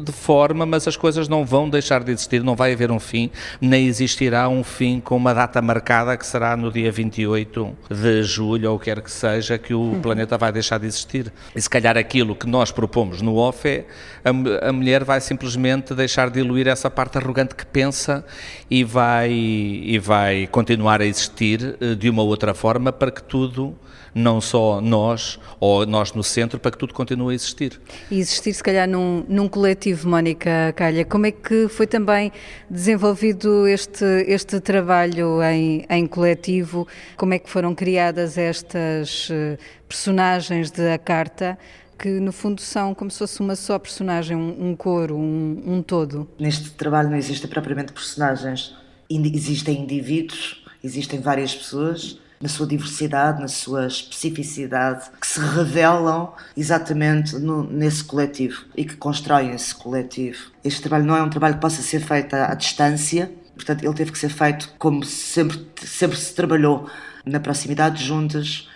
de 0.04 0.12
forma, 0.12 0.66
mas 0.66 0.86
as 0.86 0.98
coisas 0.98 1.28
não 1.28 1.46
vão 1.46 1.70
deixar 1.70 2.04
de 2.04 2.12
existir, 2.12 2.42
não 2.44 2.54
vai 2.54 2.74
haver 2.74 2.90
um 2.90 3.00
fim, 3.00 3.30
nem 3.58 3.86
existirá 3.86 4.50
um 4.50 4.62
fim 4.62 5.00
com 5.00 5.16
uma 5.16 5.32
data 5.32 5.62
marcada 5.62 6.14
que 6.14 6.26
será 6.26 6.54
no 6.58 6.70
dia 6.70 6.92
28 6.92 7.74
de 7.98 8.22
julho 8.22 8.72
ou 8.72 8.78
quer 8.78 8.98
quer 8.98 9.02
que 9.02 9.10
seja, 9.10 9.58
que 9.58 9.74
o 9.74 9.80
uhum. 9.80 10.00
planeta 10.00 10.36
vai 10.36 10.52
deixar 10.52 10.78
de 10.78 10.86
existir. 10.86 11.32
E 11.54 11.60
se 11.60 11.68
calhar 11.68 11.96
aquilo 11.96 12.34
que 12.34 12.46
nós 12.46 12.70
propomos 12.70 13.22
no 13.22 13.36
off 13.36 13.66
é 13.68 13.86
a, 14.24 14.68
a 14.68 14.72
mulher 14.72 15.04
vai 15.04 15.20
simplesmente 15.20 15.94
deixar 15.94 16.30
de 16.30 16.40
diluir 16.42 16.68
essa 16.68 16.90
parte 16.90 17.18
arrogante 17.18 17.54
que 17.54 17.66
pensa 17.66 18.24
e 18.70 18.84
vai, 18.84 19.30
e 19.30 19.98
vai 19.98 20.46
continuar 20.46 21.00
a 21.00 21.06
existir 21.06 21.76
eh, 21.80 21.94
de 21.94 22.08
uma 22.08 22.22
outra 22.22 22.54
forma 22.54 22.92
para 22.92 23.10
que 23.10 23.22
tudo 23.22 23.76
não 24.14 24.40
só 24.40 24.80
nós, 24.80 25.38
ou 25.60 25.86
nós 25.86 26.12
no 26.12 26.22
centro, 26.22 26.58
para 26.58 26.70
que 26.70 26.78
tudo 26.78 26.92
continue 26.92 27.32
a 27.32 27.34
existir. 27.34 27.80
E 28.10 28.18
existir, 28.18 28.52
se 28.52 28.62
calhar, 28.62 28.88
num, 28.88 29.24
num 29.28 29.48
coletivo, 29.48 30.08
Mónica 30.08 30.72
Calha. 30.74 31.04
Como 31.04 31.26
é 31.26 31.30
que 31.30 31.68
foi 31.68 31.86
também 31.86 32.32
desenvolvido 32.68 33.66
este, 33.66 34.04
este 34.26 34.60
trabalho 34.60 35.42
em, 35.42 35.84
em 35.88 36.06
coletivo? 36.06 36.86
Como 37.16 37.34
é 37.34 37.38
que 37.38 37.48
foram 37.48 37.74
criadas 37.88 38.36
estas 38.36 39.28
eh, 39.30 39.56
personagens 39.88 40.70
de 40.70 40.92
A 40.92 40.98
Carta? 40.98 41.56
que 41.98 42.20
no 42.20 42.30
fundo 42.30 42.60
são 42.60 42.94
como 42.94 43.10
se 43.10 43.18
fosse 43.18 43.40
uma 43.40 43.56
só 43.56 43.76
personagem, 43.76 44.36
um, 44.36 44.70
um 44.70 44.76
coro, 44.76 45.16
um, 45.16 45.62
um, 45.66 45.82
todo. 45.82 46.28
Neste 46.38 46.70
trabalho 46.70 47.10
não 47.10 47.16
existem 47.16 47.50
propriamente 47.50 47.92
personagens, 47.92 48.72
existem 49.10 49.80
indivíduos, 49.82 50.64
existem 50.84 51.20
várias 51.20 51.52
pessoas 51.56 52.20
na 52.40 52.48
sua 52.48 52.68
diversidade, 52.68 53.40
na 53.40 53.48
sua 53.48 53.88
especificidade, 53.88 55.10
que 55.20 55.26
se 55.26 55.40
revelam 55.40 56.34
exatamente 56.56 57.36
no, 57.36 57.64
nesse 57.64 58.04
coletivo 58.04 58.64
e 58.76 58.84
que 58.84 58.94
constroem 58.94 59.50
esse 59.50 59.74
coletivo. 59.74 60.52
Este 60.62 60.82
trabalho 60.82 61.04
não 61.04 61.16
é 61.16 61.22
um 61.22 61.30
trabalho 61.30 61.56
que 61.56 61.60
possa 61.60 61.82
ser 61.82 61.98
feito 61.98 62.32
à, 62.34 62.52
à 62.52 62.54
distância, 62.54 63.28
Portanto, 63.58 63.84
ele 63.84 63.94
teve 63.94 64.12
que 64.12 64.18
ser 64.18 64.28
feito 64.28 64.72
como 64.78 65.04
sempre, 65.04 65.58
sempre 65.84 66.16
se 66.16 66.32
trabalhou, 66.32 66.88
na 67.26 67.40
proximidade 67.40 68.04
juntas. 68.04 68.68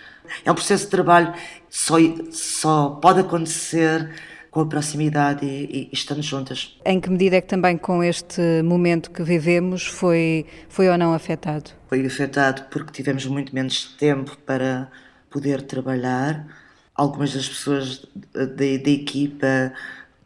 É 0.43 0.51
um 0.51 0.55
processo 0.55 0.83
de 0.83 0.91
trabalho 0.91 1.33
só, 1.69 1.95
só 2.31 2.89
pode 3.01 3.21
acontecer 3.21 4.11
com 4.51 4.59
a 4.59 4.65
proximidade 4.65 5.45
e, 5.45 5.89
e, 5.91 5.93
estando 5.93 6.21
juntas. 6.21 6.77
Em 6.85 6.99
que 6.99 7.09
medida 7.09 7.37
é 7.37 7.41
que 7.41 7.47
também 7.47 7.77
com 7.77 8.03
este 8.03 8.61
momento 8.61 9.09
que 9.09 9.23
vivemos 9.23 9.87
foi, 9.87 10.45
foi 10.67 10.89
ou 10.89 10.97
não 10.97 11.13
afetado? 11.13 11.71
Foi 11.87 12.05
afetado 12.05 12.63
porque 12.69 12.91
tivemos 12.91 13.25
muito 13.25 13.55
menos 13.55 13.95
tempo 13.97 14.37
para 14.45 14.91
poder 15.29 15.61
trabalhar. 15.63 16.45
Algumas 16.93 17.33
das 17.33 17.47
pessoas 17.47 18.05
da, 18.33 18.45
da 18.45 18.91
equipa, 18.91 19.73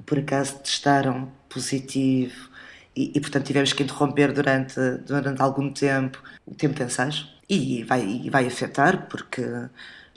por 0.06 0.20
acaso, 0.20 0.58
testaram 0.60 1.32
positivo 1.48 2.50
e, 2.98 3.12
e, 3.16 3.22
portanto 3.22 3.46
tivemos 3.46 3.74
que 3.74 3.84
interromper 3.84 4.34
durante, 4.34 4.80
durante 5.06 5.42
algum 5.42 5.72
tempo 5.72 6.22
o 6.46 6.56
tempo 6.56 6.74
de 6.74 6.84
ensaios. 6.84 7.32
E 7.48 7.84
vai, 7.84 8.04
e 8.04 8.30
vai 8.30 8.48
afetar 8.48 9.08
porque 9.08 9.44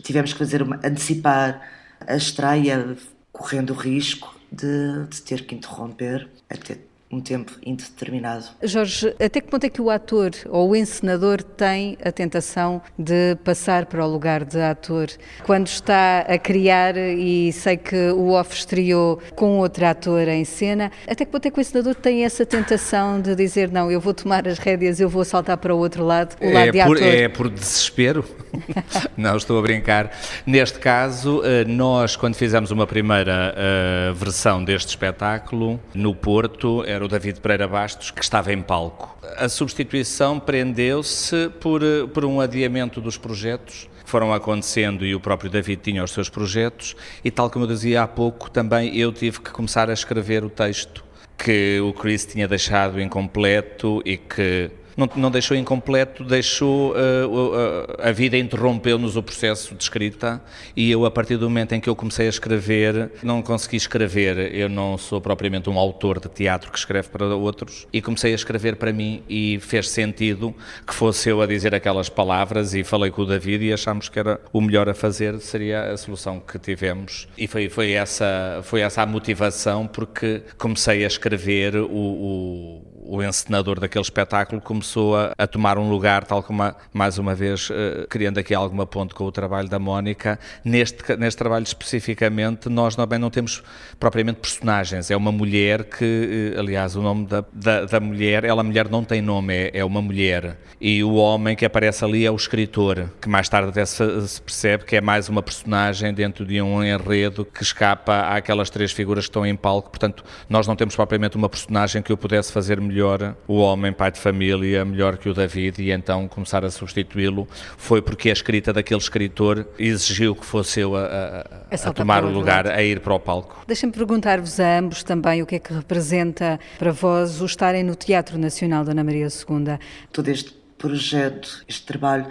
tivemos 0.02 0.32
que 0.32 0.38
fazer 0.38 0.62
uma, 0.62 0.76
antecipar 0.76 1.60
a 2.06 2.16
estreia 2.16 2.96
correndo 3.32 3.70
o 3.70 3.76
risco 3.76 4.34
de, 4.50 5.06
de 5.08 5.22
ter 5.22 5.46
que 5.46 5.54
interromper 5.54 6.28
até 6.48 6.78
um 7.10 7.20
tempo 7.20 7.52
indeterminado. 7.66 8.44
Jorge, 8.62 9.08
até 9.20 9.40
que 9.40 9.48
ponto 9.48 9.64
é 9.64 9.68
que 9.68 9.82
o 9.82 9.90
ator 9.90 10.30
ou 10.48 10.70
o 10.70 10.76
encenador 10.76 11.42
tem 11.42 11.98
a 12.04 12.12
tentação 12.12 12.80
de 12.96 13.36
passar 13.44 13.86
para 13.86 14.06
o 14.06 14.08
lugar 14.08 14.44
de 14.44 14.60
ator 14.60 15.08
quando 15.44 15.66
está 15.66 16.20
a 16.20 16.38
criar 16.38 16.96
e 16.96 17.52
sei 17.52 17.76
que 17.76 18.10
o 18.10 18.30
off 18.30 18.54
estreou 18.54 19.20
com 19.34 19.58
outro 19.58 19.84
ator 19.86 20.28
em 20.28 20.44
cena? 20.44 20.92
Até 21.08 21.24
que 21.24 21.32
ponto 21.32 21.46
é 21.46 21.50
que 21.50 21.58
o 21.58 21.60
encenador 21.60 21.96
tem 21.96 22.24
essa 22.24 22.46
tentação 22.46 23.20
de 23.20 23.34
dizer 23.34 23.72
não, 23.72 23.90
eu 23.90 24.00
vou 24.00 24.14
tomar 24.14 24.46
as 24.46 24.58
rédeas, 24.58 25.00
eu 25.00 25.08
vou 25.08 25.24
saltar 25.24 25.56
para 25.56 25.74
o 25.74 25.78
outro 25.78 26.04
lado, 26.04 26.36
o 26.40 26.52
lado 26.52 26.68
é 26.68 26.70
de 26.70 26.84
por, 26.84 26.96
ator? 26.96 27.08
É 27.08 27.28
por 27.28 27.50
desespero? 27.50 28.24
não, 29.16 29.36
estou 29.36 29.58
a 29.58 29.62
brincar. 29.62 30.12
Neste 30.46 30.78
caso, 30.78 31.42
eh, 31.44 31.64
nós 31.64 32.14
quando 32.14 32.34
fizemos 32.34 32.70
uma 32.70 32.86
primeira 32.86 33.54
uh, 33.54 34.14
versão 34.14 34.62
deste 34.62 34.88
espetáculo 34.88 35.80
no 35.94 36.14
Porto, 36.14 36.84
era 37.00 37.04
o 37.06 37.08
David 37.08 37.40
Pereira 37.40 37.66
Bastos, 37.66 38.10
que 38.10 38.22
estava 38.22 38.52
em 38.52 38.60
palco. 38.60 39.16
A 39.38 39.48
substituição 39.48 40.38
prendeu-se 40.38 41.48
por, 41.58 41.80
por 42.12 42.26
um 42.26 42.40
adiamento 42.40 43.00
dos 43.00 43.16
projetos 43.16 43.88
foram 44.04 44.34
acontecendo 44.34 45.06
e 45.06 45.14
o 45.14 45.20
próprio 45.20 45.48
David 45.48 45.82
tinha 45.82 46.02
os 46.02 46.10
seus 46.10 46.28
projetos 46.28 46.96
e 47.24 47.30
tal 47.30 47.48
como 47.48 47.64
eu 47.64 47.68
dizia 47.68 48.02
há 48.02 48.08
pouco, 48.08 48.50
também 48.50 48.96
eu 48.98 49.12
tive 49.12 49.40
que 49.40 49.52
começar 49.52 49.88
a 49.88 49.92
escrever 49.92 50.42
o 50.42 50.50
texto 50.50 51.04
que 51.38 51.80
o 51.80 51.92
Chris 51.92 52.26
tinha 52.26 52.48
deixado 52.48 53.00
incompleto 53.00 54.02
e 54.04 54.16
que 54.16 54.68
não, 54.96 55.08
não 55.16 55.30
deixou 55.30 55.56
incompleto, 55.56 56.24
deixou 56.24 56.92
uh, 56.92 56.94
uh, 57.26 57.96
a 58.02 58.12
vida 58.12 58.36
interrompeu-nos 58.36 59.16
o 59.16 59.22
processo 59.22 59.74
de 59.74 59.82
escrita 59.82 60.42
e 60.76 60.90
eu 60.90 61.04
a 61.04 61.10
partir 61.10 61.36
do 61.36 61.48
momento 61.48 61.74
em 61.74 61.80
que 61.80 61.88
eu 61.88 61.96
comecei 61.96 62.26
a 62.26 62.30
escrever 62.30 63.12
não 63.22 63.42
consegui 63.42 63.76
escrever. 63.76 64.54
Eu 64.54 64.68
não 64.68 64.96
sou 64.98 65.20
propriamente 65.20 65.68
um 65.68 65.78
autor 65.78 66.20
de 66.20 66.28
teatro 66.28 66.70
que 66.70 66.78
escreve 66.78 67.08
para 67.08 67.26
outros 67.34 67.86
e 67.92 68.00
comecei 68.00 68.32
a 68.32 68.34
escrever 68.34 68.76
para 68.76 68.92
mim 68.92 69.22
e 69.28 69.58
fez 69.60 69.88
sentido 69.88 70.54
que 70.86 70.94
fosse 70.94 71.28
eu 71.28 71.40
a 71.40 71.46
dizer 71.46 71.74
aquelas 71.74 72.08
palavras 72.08 72.74
e 72.74 72.84
falei 72.84 73.10
com 73.10 73.22
o 73.22 73.26
David 73.26 73.64
e 73.64 73.72
achámos 73.72 74.08
que 74.08 74.18
era 74.18 74.40
o 74.52 74.60
melhor 74.60 74.88
a 74.88 74.94
fazer 74.94 75.38
seria 75.40 75.92
a 75.92 75.96
solução 75.96 76.40
que 76.40 76.58
tivemos 76.58 77.28
e 77.36 77.46
foi 77.46 77.68
foi 77.68 77.92
essa 77.92 78.60
foi 78.62 78.80
essa 78.80 79.02
a 79.02 79.06
motivação 79.06 79.86
porque 79.86 80.42
comecei 80.58 81.04
a 81.04 81.06
escrever 81.06 81.76
o, 81.76 81.88
o 81.90 82.89
o 83.02 83.22
encenador 83.22 83.80
daquele 83.80 84.02
espetáculo 84.02 84.60
começou 84.60 85.16
a, 85.16 85.32
a 85.36 85.46
tomar 85.46 85.78
um 85.78 85.90
lugar, 85.90 86.24
tal 86.24 86.42
como, 86.42 86.62
a, 86.62 86.76
mais 86.92 87.18
uma 87.18 87.34
vez, 87.34 87.68
uh, 87.70 88.06
criando 88.08 88.38
aqui 88.38 88.54
alguma 88.54 88.86
ponte 88.86 89.14
com 89.14 89.24
o 89.24 89.32
trabalho 89.32 89.68
da 89.68 89.78
Mónica. 89.78 90.38
Neste, 90.64 91.16
neste 91.16 91.36
trabalho 91.36 91.64
especificamente, 91.64 92.68
nós 92.68 92.94
também 92.94 93.18
não 93.18 93.30
temos 93.30 93.62
propriamente 93.98 94.38
personagens. 94.38 95.10
É 95.10 95.16
uma 95.16 95.32
mulher 95.32 95.84
que, 95.84 96.52
uh, 96.56 96.60
aliás, 96.60 96.94
o 96.94 97.02
nome 97.02 97.26
da, 97.26 97.44
da, 97.52 97.84
da, 97.86 98.00
mulher, 98.00 98.44
ela 98.44 98.62
mulher 98.62 98.88
não 98.88 99.02
tem 99.02 99.20
nome, 99.20 99.54
é, 99.54 99.70
é, 99.74 99.84
uma 99.84 100.00
mulher. 100.00 100.58
E 100.80 101.02
o 101.02 101.14
homem 101.14 101.56
que 101.56 101.64
aparece 101.64 102.04
ali 102.04 102.24
é 102.24 102.30
o 102.30 102.36
escritor, 102.36 103.10
que 103.20 103.28
mais 103.28 103.48
tarde 103.48 103.70
até 103.70 103.84
se, 103.84 104.28
se 104.28 104.40
percebe 104.40 104.84
que 104.84 104.96
é 104.96 105.00
mais 105.00 105.28
uma 105.28 105.42
personagem 105.42 106.14
dentro 106.14 106.44
de 106.44 106.62
um 106.62 106.82
enredo 106.84 107.44
que 107.44 107.62
escapa 107.62 108.20
àquelas 108.36 108.70
três 108.70 108.92
figuras 108.92 109.24
que 109.24 109.30
estão 109.30 109.44
em 109.44 109.56
palco. 109.56 109.90
Portanto, 109.90 110.22
nós 110.48 110.66
não 110.66 110.76
temos 110.76 110.94
propriamente 110.94 111.36
uma 111.36 111.48
personagem 111.48 112.02
que 112.02 112.12
eu 112.12 112.16
pudesse 112.16 112.52
fazer 112.52 112.80
melhor 112.80 112.89
melhor 112.90 113.36
o 113.46 113.58
homem 113.58 113.92
pai 113.92 114.10
de 114.10 114.18
família, 114.18 114.84
melhor 114.84 115.16
que 115.16 115.28
o 115.28 115.34
David, 115.34 115.80
e 115.80 115.92
então 115.92 116.26
começar 116.26 116.64
a 116.64 116.70
substituí-lo 116.70 117.46
foi 117.78 118.02
porque 118.02 118.28
a 118.28 118.32
escrita 118.32 118.72
daquele 118.72 119.00
escritor 119.00 119.66
exigiu 119.78 120.34
que 120.34 120.44
fosse 120.44 120.80
eu 120.80 120.96
a, 120.96 121.44
a, 121.70 121.88
a 121.88 121.92
tomar 121.92 122.24
o 122.24 122.30
lugar, 122.30 122.66
a 122.66 122.82
ir 122.82 123.00
para 123.00 123.14
o 123.14 123.20
palco. 123.20 123.64
Deixem-me 123.66 123.94
perguntar-vos 123.94 124.58
a 124.58 124.78
ambos 124.78 125.04
também 125.04 125.40
o 125.40 125.46
que 125.46 125.54
é 125.54 125.58
que 125.58 125.72
representa 125.72 126.58
para 126.78 126.90
vós 126.90 127.40
o 127.40 127.46
estarem 127.46 127.84
no 127.84 127.94
Teatro 127.94 128.36
Nacional 128.36 128.84
Dona 128.84 129.04
Maria 129.04 129.28
II. 129.28 129.78
Todo 130.12 130.28
este 130.28 130.52
projeto, 130.76 131.64
este 131.68 131.86
trabalho, 131.86 132.26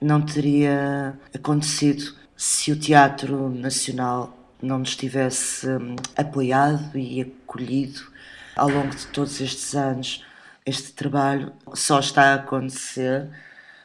não 0.00 0.20
teria 0.20 1.14
acontecido 1.32 2.14
se 2.36 2.72
o 2.72 2.76
Teatro 2.76 3.48
Nacional 3.50 4.36
não 4.60 4.80
nos 4.80 4.96
tivesse 4.96 5.68
hum, 5.68 5.96
apoiado 6.16 6.96
e 6.98 7.20
acolhido 7.20 8.11
ao 8.56 8.68
longo 8.68 8.94
de 8.94 9.06
todos 9.08 9.40
estes 9.40 9.74
anos, 9.74 10.24
este 10.64 10.92
trabalho 10.92 11.52
só 11.74 11.98
está 12.00 12.32
a 12.32 12.34
acontecer 12.34 13.28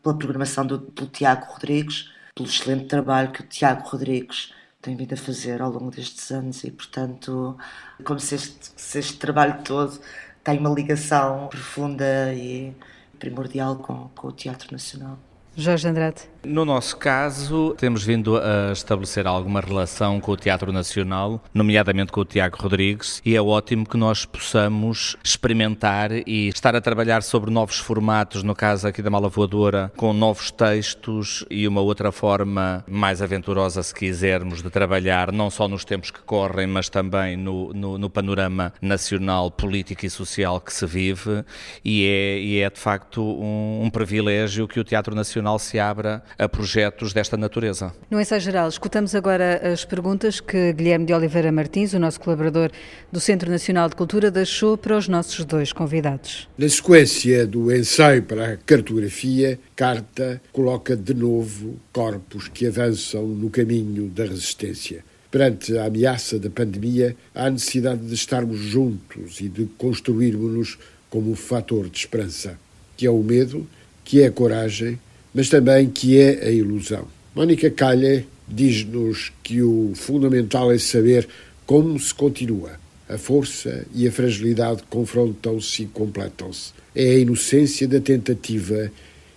pela 0.04 0.18
programação 0.18 0.66
do, 0.66 0.78
do 0.78 1.08
Tiago 1.08 1.46
Rodrigues, 1.52 2.12
pelo 2.36 2.48
excelente 2.48 2.86
trabalho 2.86 3.32
que 3.32 3.42
o 3.42 3.48
Tiago 3.48 3.88
Rodrigues 3.88 4.54
tem 4.82 4.96
vindo 4.96 5.14
a 5.14 5.18
fazer 5.18 5.62
ao 5.62 5.72
longo 5.72 5.92
destes 5.92 6.32
anos 6.32 6.64
e, 6.64 6.72
portanto, 6.72 7.58
como 8.04 8.20
se 8.20 8.36
este, 8.36 8.72
se 8.76 9.00
este 9.00 9.18
trabalho 9.18 9.62
todo 9.64 10.00
tem 10.44 10.60
uma 10.60 10.70
ligação 10.70 11.48
profunda 11.48 12.34
e 12.34 12.76
primordial 13.20 13.78
com, 13.78 14.10
com 14.10 14.28
o 14.28 14.32
Teatro 14.32 14.72
Nacional. 14.72 15.18
Jorge 15.60 15.88
Andrade. 15.88 16.22
No 16.46 16.64
nosso 16.64 16.96
caso, 16.96 17.76
temos 17.78 18.04
vindo 18.04 18.38
a 18.38 18.72
estabelecer 18.72 19.26
alguma 19.26 19.60
relação 19.60 20.22
com 20.22 20.32
o 20.32 20.38
Teatro 20.38 20.72
Nacional, 20.72 21.44
nomeadamente 21.52 22.12
com 22.12 22.22
o 22.22 22.26
Tiago 22.26 22.58
Rodrigues, 22.58 23.22
e 23.26 23.36
é 23.36 23.42
ótimo 23.42 23.86
que 23.86 23.98
nós 23.98 24.24
possamos 24.24 25.18
experimentar 25.24 26.12
e 26.12 26.48
estar 26.48 26.76
a 26.76 26.80
trabalhar 26.80 27.24
sobre 27.24 27.50
novos 27.50 27.80
formatos, 27.80 28.44
no 28.44 28.56
caso 28.56 28.88
aqui 28.88 29.02
da 29.02 29.10
Mala 29.10 29.28
Voadora, 29.28 29.92
com 29.98 30.14
novos 30.14 30.52
textos 30.52 31.44
e 31.50 31.68
uma 31.68 31.82
outra 31.82 32.12
forma 32.12 32.86
mais 32.88 33.22
aventurosa, 33.22 33.82
se 33.82 33.94
quisermos, 33.94 34.62
de 34.62 34.70
trabalhar, 34.70 35.32
não 35.32 35.50
só 35.50 35.68
nos 35.68 35.84
tempos 35.84 36.12
que 36.12 36.22
correm, 36.22 36.68
mas 36.68 36.88
também 36.88 37.36
no, 37.36 37.74
no, 37.74 37.98
no 37.98 38.10
panorama 38.10 38.72
nacional, 38.80 39.50
político 39.50 40.06
e 40.06 40.10
social 40.10 40.62
que 40.62 40.72
se 40.72 40.86
vive, 40.86 41.44
e 41.84 42.06
é, 42.06 42.40
e 42.40 42.62
é 42.62 42.70
de 42.70 42.80
facto 42.80 43.22
um, 43.22 43.82
um 43.84 43.90
privilégio 43.90 44.68
que 44.68 44.80
o 44.80 44.84
Teatro 44.84 45.16
Nacional 45.16 45.47
Nacional 45.48 45.60
se 45.60 45.80
abra 45.80 46.24
a 46.38 46.50
projetos 46.50 47.14
desta 47.14 47.38
natureza. 47.38 47.94
No 48.12 48.20
ensaio 48.20 48.42
geral, 48.42 48.68
escutamos 48.68 49.16
agora 49.16 49.62
as 49.72 49.86
perguntas 49.86 50.42
que 50.42 50.74
Guilherme 50.74 51.06
de 51.06 51.14
Oliveira 51.14 51.52
Martins, 51.52 51.94
o 51.94 52.00
nosso 52.00 52.20
colaborador 52.20 52.70
do 53.12 53.20
Centro 53.20 53.50
Nacional 53.50 53.88
de 53.88 53.96
Cultura, 53.96 54.30
deixou 54.30 54.78
para 54.78 54.98
os 54.98 55.08
nossos 55.08 55.46
dois 55.46 55.72
convidados. 55.72 56.50
Na 56.58 56.68
sequência 56.68 57.48
do 57.48 57.74
ensaio 57.74 58.24
para 58.24 58.54
a 58.54 58.58
cartografia, 58.58 59.58
Carta 59.76 60.42
coloca 60.52 60.96
de 60.96 61.14
novo 61.14 61.80
corpos 61.94 62.50
que 62.50 62.68
avançam 62.68 63.26
no 63.26 63.50
caminho 63.50 64.10
da 64.10 64.26
resistência. 64.26 65.06
Perante 65.32 65.78
a 65.78 65.86
ameaça 65.86 66.38
da 66.40 66.50
pandemia, 66.50 67.16
há 67.34 67.46
a 67.46 67.50
necessidade 67.50 68.02
de 68.02 68.14
estarmos 68.14 68.60
juntos 68.60 69.40
e 69.40 69.48
de 69.48 69.66
construirmos-nos 69.78 70.78
como 71.10 71.32
um 71.32 71.36
fator 71.36 71.90
de 71.90 71.98
esperança, 71.98 72.58
que 72.98 73.06
é 73.06 73.10
o 73.10 73.22
medo, 73.22 73.68
que 74.04 74.22
é 74.22 74.28
a 74.28 74.32
coragem, 74.32 74.98
mas 75.38 75.50
também 75.50 75.88
que 75.88 76.20
é 76.20 76.48
a 76.48 76.50
ilusão. 76.50 77.08
Mónica 77.36 77.70
Calha 77.70 78.26
diz-nos 78.48 79.32
que 79.44 79.62
o 79.62 79.92
fundamental 79.94 80.72
é 80.72 80.80
saber 80.80 81.28
como 81.64 82.00
se 82.00 82.12
continua. 82.12 82.72
A 83.08 83.20
força 83.20 83.86
e 83.94 84.08
a 84.08 84.12
fragilidade 84.12 84.82
confrontam-se 84.90 85.84
e 85.84 85.86
completam-se. 85.86 86.72
É 86.96 87.12
a 87.12 87.20
inocência 87.20 87.88
da 87.88 88.00
tentativa 88.00 88.92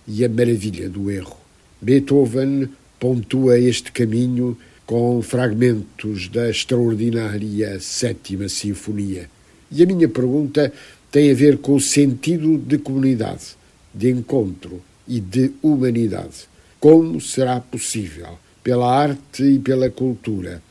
e 0.07 0.25
a 0.25 0.27
maravilha 0.27 0.89
do 0.89 1.11
erro. 1.11 1.37
Beethoven 1.79 2.67
pontua 2.99 3.59
este 3.59 3.91
caminho 3.91 4.57
com 4.87 5.21
fragmentos 5.21 6.29
da 6.29 6.49
extraordinária 6.49 7.79
Sétima 7.79 8.49
Sinfonia. 8.49 9.29
E 9.71 9.83
a 9.83 9.85
minha 9.85 10.09
pergunta 10.09 10.73
tem 11.11 11.29
a 11.29 11.35
ver 11.35 11.59
com 11.59 11.75
o 11.75 11.79
sentido 11.79 12.57
de 12.57 12.79
comunidade, 12.79 13.55
de 13.93 14.09
encontro, 14.09 14.81
e 15.07 15.19
de 15.19 15.51
humanidade. 15.61 16.49
Como 16.79 17.19
será 17.21 17.59
possível, 17.59 18.39
pela 18.63 18.93
arte 18.93 19.43
e 19.43 19.59
pela 19.59 19.89
cultura, 19.89 20.61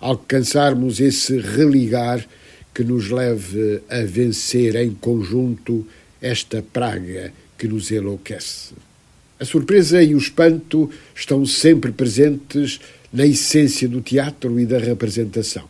alcançarmos 0.00 1.00
esse 1.00 1.38
religar 1.38 2.26
que 2.74 2.84
nos 2.84 3.10
leve 3.10 3.80
a 3.88 4.02
vencer 4.02 4.76
em 4.76 4.90
conjunto 4.90 5.86
esta 6.20 6.62
praga 6.62 7.32
que 7.56 7.66
nos 7.66 7.90
enlouquece. 7.90 8.74
A 9.38 9.44
surpresa 9.44 10.02
e 10.02 10.14
o 10.14 10.18
espanto 10.18 10.90
estão 11.14 11.44
sempre 11.44 11.92
presentes 11.92 12.80
na 13.12 13.26
essência 13.26 13.88
do 13.88 14.00
teatro 14.00 14.58
e 14.58 14.66
da 14.66 14.78
representação. 14.78 15.64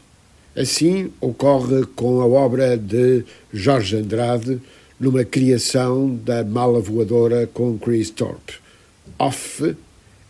Assim 0.57 1.13
ocorre 1.21 1.85
com 1.95 2.21
a 2.21 2.27
obra 2.27 2.77
de 2.77 3.25
Jorge 3.53 3.97
Andrade, 3.97 4.61
numa 4.99 5.25
criação 5.25 6.17
da 6.25 6.43
Mala 6.43 6.81
Voadora 6.81 7.47
com 7.53 7.79
Chris 7.79 8.11
Thorpe. 8.11 8.55
Off 9.19 9.77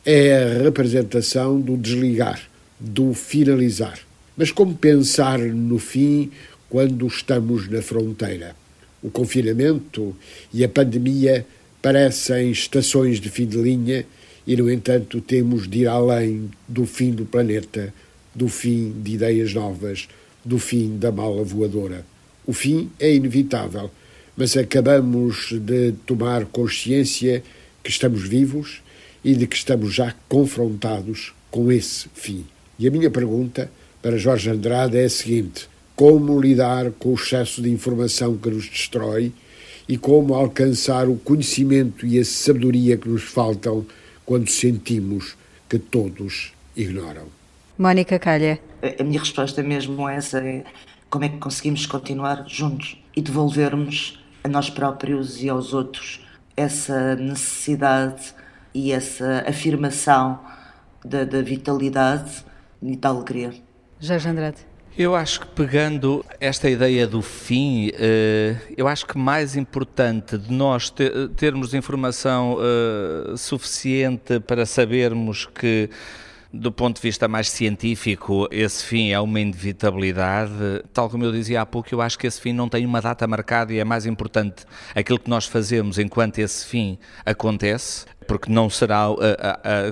é 0.04 0.32
a 0.32 0.62
representação 0.62 1.60
do 1.60 1.76
desligar, 1.76 2.40
do 2.78 3.14
finalizar. 3.14 3.98
Mas 4.36 4.50
como 4.50 4.74
pensar 4.74 5.38
no 5.38 5.78
fim 5.78 6.30
quando 6.68 7.06
estamos 7.06 7.68
na 7.68 7.80
fronteira? 7.80 8.54
O 9.02 9.10
confinamento 9.10 10.14
e 10.52 10.64
a 10.64 10.68
pandemia 10.68 11.46
parecem 11.80 12.50
estações 12.50 13.20
de 13.20 13.30
fim 13.30 13.46
de 13.46 13.56
linha 13.56 14.04
e, 14.46 14.56
no 14.56 14.70
entanto, 14.70 15.20
temos 15.20 15.68
de 15.68 15.80
ir 15.80 15.86
além 15.86 16.50
do 16.66 16.86
fim 16.86 17.12
do 17.12 17.24
planeta, 17.24 17.94
do 18.34 18.48
fim 18.48 18.92
de 19.02 19.14
ideias 19.14 19.54
novas, 19.54 20.08
do 20.44 20.58
fim 20.58 20.98
da 20.98 21.10
mala 21.10 21.42
voadora. 21.42 22.04
O 22.46 22.52
fim 22.52 22.90
é 22.98 23.14
inevitável, 23.14 23.90
mas 24.36 24.56
acabamos 24.56 25.52
de 25.52 25.92
tomar 26.04 26.44
consciência 26.46 27.42
que 27.82 27.90
estamos 27.90 28.22
vivos 28.22 28.82
e 29.24 29.34
de 29.34 29.46
que 29.46 29.56
estamos 29.56 29.94
já 29.94 30.14
confrontados 30.28 31.32
com 31.50 31.72
esse 31.72 32.08
fim. 32.14 32.44
E 32.78 32.86
a 32.86 32.90
minha 32.90 33.10
pergunta 33.10 33.70
para 34.02 34.18
Jorge 34.18 34.50
Andrade 34.50 34.98
é 34.98 35.04
a 35.04 35.10
seguinte: 35.10 35.68
como 35.94 36.40
lidar 36.40 36.90
com 36.92 37.10
o 37.10 37.14
excesso 37.14 37.62
de 37.62 37.70
informação 37.70 38.36
que 38.36 38.50
nos 38.50 38.68
destrói? 38.68 39.32
e 39.88 39.96
como 39.96 40.34
alcançar 40.34 41.08
o 41.08 41.16
conhecimento 41.16 42.06
e 42.06 42.18
a 42.18 42.24
sabedoria 42.24 42.96
que 42.96 43.08
nos 43.08 43.22
faltam 43.22 43.86
quando 44.24 44.50
sentimos 44.50 45.36
que 45.68 45.78
todos 45.78 46.52
ignoram. 46.76 47.26
Mónica 47.78 48.18
Calha. 48.18 48.58
A 48.98 49.04
minha 49.04 49.20
resposta 49.20 49.62
mesmo 49.62 50.08
é 50.08 50.16
essa 50.16 50.38
é 50.38 50.64
como 51.08 51.24
é 51.24 51.28
que 51.28 51.38
conseguimos 51.38 51.86
continuar 51.86 52.44
juntos 52.48 52.96
e 53.14 53.22
devolvermos 53.22 54.18
a 54.46 54.48
nós 54.48 54.70
próprios 54.70 55.42
e 55.42 55.48
aos 55.48 55.74
outros 55.74 56.24
essa 56.56 57.16
necessidade 57.16 58.32
e 58.72 58.92
essa 58.92 59.44
afirmação 59.46 60.38
da, 61.04 61.24
da 61.24 61.42
vitalidade 61.42 62.44
e 62.80 62.96
da 62.96 63.08
alegria. 63.08 63.52
Jorge 63.98 64.28
Andrade. 64.28 64.58
Eu 64.96 65.16
acho 65.16 65.40
que 65.40 65.46
pegando 65.48 66.24
esta 66.40 66.70
ideia 66.70 67.06
do 67.06 67.20
fim, 67.20 67.90
eh, 67.94 68.56
eu 68.76 68.86
acho 68.88 69.04
que 69.04 69.18
mais 69.18 69.56
importante 69.56 70.38
de 70.38 70.50
nós 70.52 70.90
termos 71.36 71.74
informação 71.74 72.56
eh, 72.60 73.36
suficiente 73.36 74.40
para 74.40 74.64
sabermos 74.64 75.44
que 75.44 75.90
do 76.52 76.70
ponto 76.72 76.96
de 76.96 77.02
vista 77.02 77.28
mais 77.28 77.50
científico, 77.50 78.48
esse 78.50 78.84
fim 78.84 79.10
é 79.10 79.20
uma 79.20 79.40
inevitabilidade. 79.40 80.52
Tal 80.92 81.10
como 81.10 81.24
eu 81.24 81.32
dizia 81.32 81.60
há 81.60 81.66
pouco, 81.66 81.88
eu 81.92 82.00
acho 82.00 82.18
que 82.18 82.26
esse 82.26 82.40
fim 82.40 82.52
não 82.52 82.68
tem 82.68 82.86
uma 82.86 83.00
data 83.00 83.26
marcada 83.26 83.72
e 83.72 83.78
é 83.78 83.84
mais 83.84 84.06
importante 84.06 84.64
aquilo 84.94 85.18
que 85.18 85.28
nós 85.28 85.46
fazemos 85.46 85.98
enquanto 85.98 86.38
esse 86.38 86.66
fim 86.66 86.98
acontece 87.24 88.06
porque 88.26 88.52
não 88.52 88.68
será, 88.68 89.06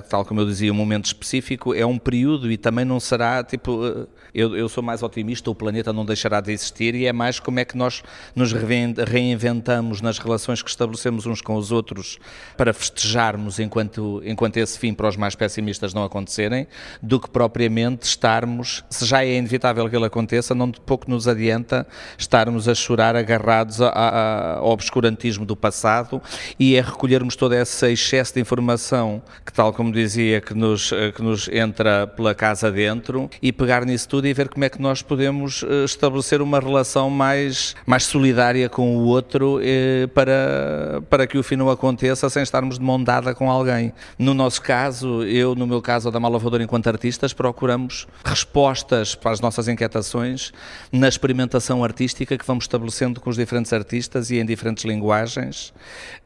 tal 0.09 0.25
como 0.25 0.41
eu 0.41 0.45
dizia, 0.45 0.71
um 0.71 0.75
momento 0.75 1.05
específico, 1.05 1.73
é 1.73 1.85
um 1.85 1.97
período 1.97 2.51
e 2.51 2.57
também 2.57 2.85
não 2.85 2.99
será 2.99 3.43
tipo. 3.43 4.07
Eu, 4.33 4.55
eu 4.57 4.67
sou 4.67 4.83
mais 4.83 5.01
otimista, 5.01 5.49
o 5.49 5.55
planeta 5.55 5.93
não 5.93 6.05
deixará 6.05 6.41
de 6.41 6.51
existir 6.51 6.93
e 6.93 7.05
é 7.05 7.13
mais 7.13 7.39
como 7.39 7.57
é 7.57 7.63
que 7.63 7.77
nós 7.77 8.03
nos 8.35 8.51
reinventamos 8.51 10.01
nas 10.01 10.19
relações 10.19 10.61
que 10.61 10.69
estabelecemos 10.69 11.25
uns 11.25 11.39
com 11.39 11.55
os 11.55 11.71
outros 11.71 12.19
para 12.57 12.73
festejarmos 12.73 13.59
enquanto, 13.59 14.21
enquanto 14.25 14.57
esse 14.57 14.77
fim 14.77 14.93
para 14.93 15.07
os 15.07 15.15
mais 15.15 15.35
pessimistas 15.35 15.93
não 15.93 16.03
acontecerem, 16.03 16.67
do 17.01 17.17
que 17.17 17.29
propriamente 17.29 18.05
estarmos, 18.05 18.83
se 18.89 19.05
já 19.05 19.23
é 19.23 19.37
inevitável 19.37 19.89
que 19.89 19.95
ele 19.95 20.05
aconteça, 20.05 20.53
não 20.53 20.69
de 20.69 20.81
pouco 20.81 21.09
nos 21.09 21.29
adianta 21.29 21.87
estarmos 22.17 22.67
a 22.67 22.75
chorar 22.75 23.15
agarrados 23.15 23.81
a, 23.81 23.87
a, 23.87 24.57
ao 24.57 24.69
obscurantismo 24.69 25.45
do 25.45 25.55
passado 25.55 26.21
e 26.59 26.77
a 26.77 26.81
recolhermos 26.81 27.37
toda 27.37 27.55
essa 27.55 27.89
excesso 27.89 28.24
excesso 28.25 28.33
de 28.33 28.41
informação 28.41 29.21
que, 29.45 29.53
tal 29.53 29.71
como 29.71 29.91
dizia, 29.91 30.41
que 30.41 30.53
nos, 30.53 30.91
eh, 30.91 31.11
que 31.11 31.21
nos 31.21 31.47
entra 31.49 32.07
pela 32.07 32.33
casa 32.33 32.71
dentro 32.71 33.29
e 33.41 33.51
pegar 33.51 33.85
nisso 33.85 34.09
tudo 34.09 34.27
e 34.27 34.33
ver 34.33 34.49
como 34.49 34.65
é 34.65 34.69
que 34.69 34.81
nós 34.81 35.01
podemos 35.01 35.63
eh, 35.63 35.85
estabelecer 35.85 36.41
uma 36.41 36.59
relação 36.59 37.09
mais, 37.09 37.75
mais 37.85 38.03
solidária 38.03 38.67
com 38.67 38.97
o 38.97 39.05
outro 39.05 39.59
eh, 39.61 40.07
para, 40.13 41.01
para 41.09 41.27
que 41.27 41.37
o 41.37 41.43
fim 41.43 41.55
não 41.55 41.69
aconteça 41.69 42.29
sem 42.29 42.41
estarmos 42.41 42.79
de 42.79 42.83
mão 42.83 43.01
dada 43.01 43.35
com 43.35 43.49
alguém. 43.49 43.93
No 44.17 44.33
nosso 44.33 44.61
caso, 44.61 45.23
eu, 45.23 45.55
no 45.55 45.67
meu 45.67 45.81
caso, 45.81 46.09
da 46.09 46.19
Malavadora, 46.19 46.63
enquanto 46.63 46.87
artistas, 46.87 47.33
procuramos 47.33 48.07
respostas 48.23 49.13
para 49.13 49.31
as 49.31 49.39
nossas 49.39 49.67
inquietações 49.67 50.51
na 50.91 51.07
experimentação 51.07 51.83
artística 51.83 52.37
que 52.37 52.45
vamos 52.45 52.63
estabelecendo 52.63 53.21
com 53.21 53.29
os 53.29 53.35
diferentes 53.35 53.71
artistas 53.71 54.31
e 54.31 54.37
em 54.37 54.45
diferentes 54.45 54.83
linguagens. 54.83 55.73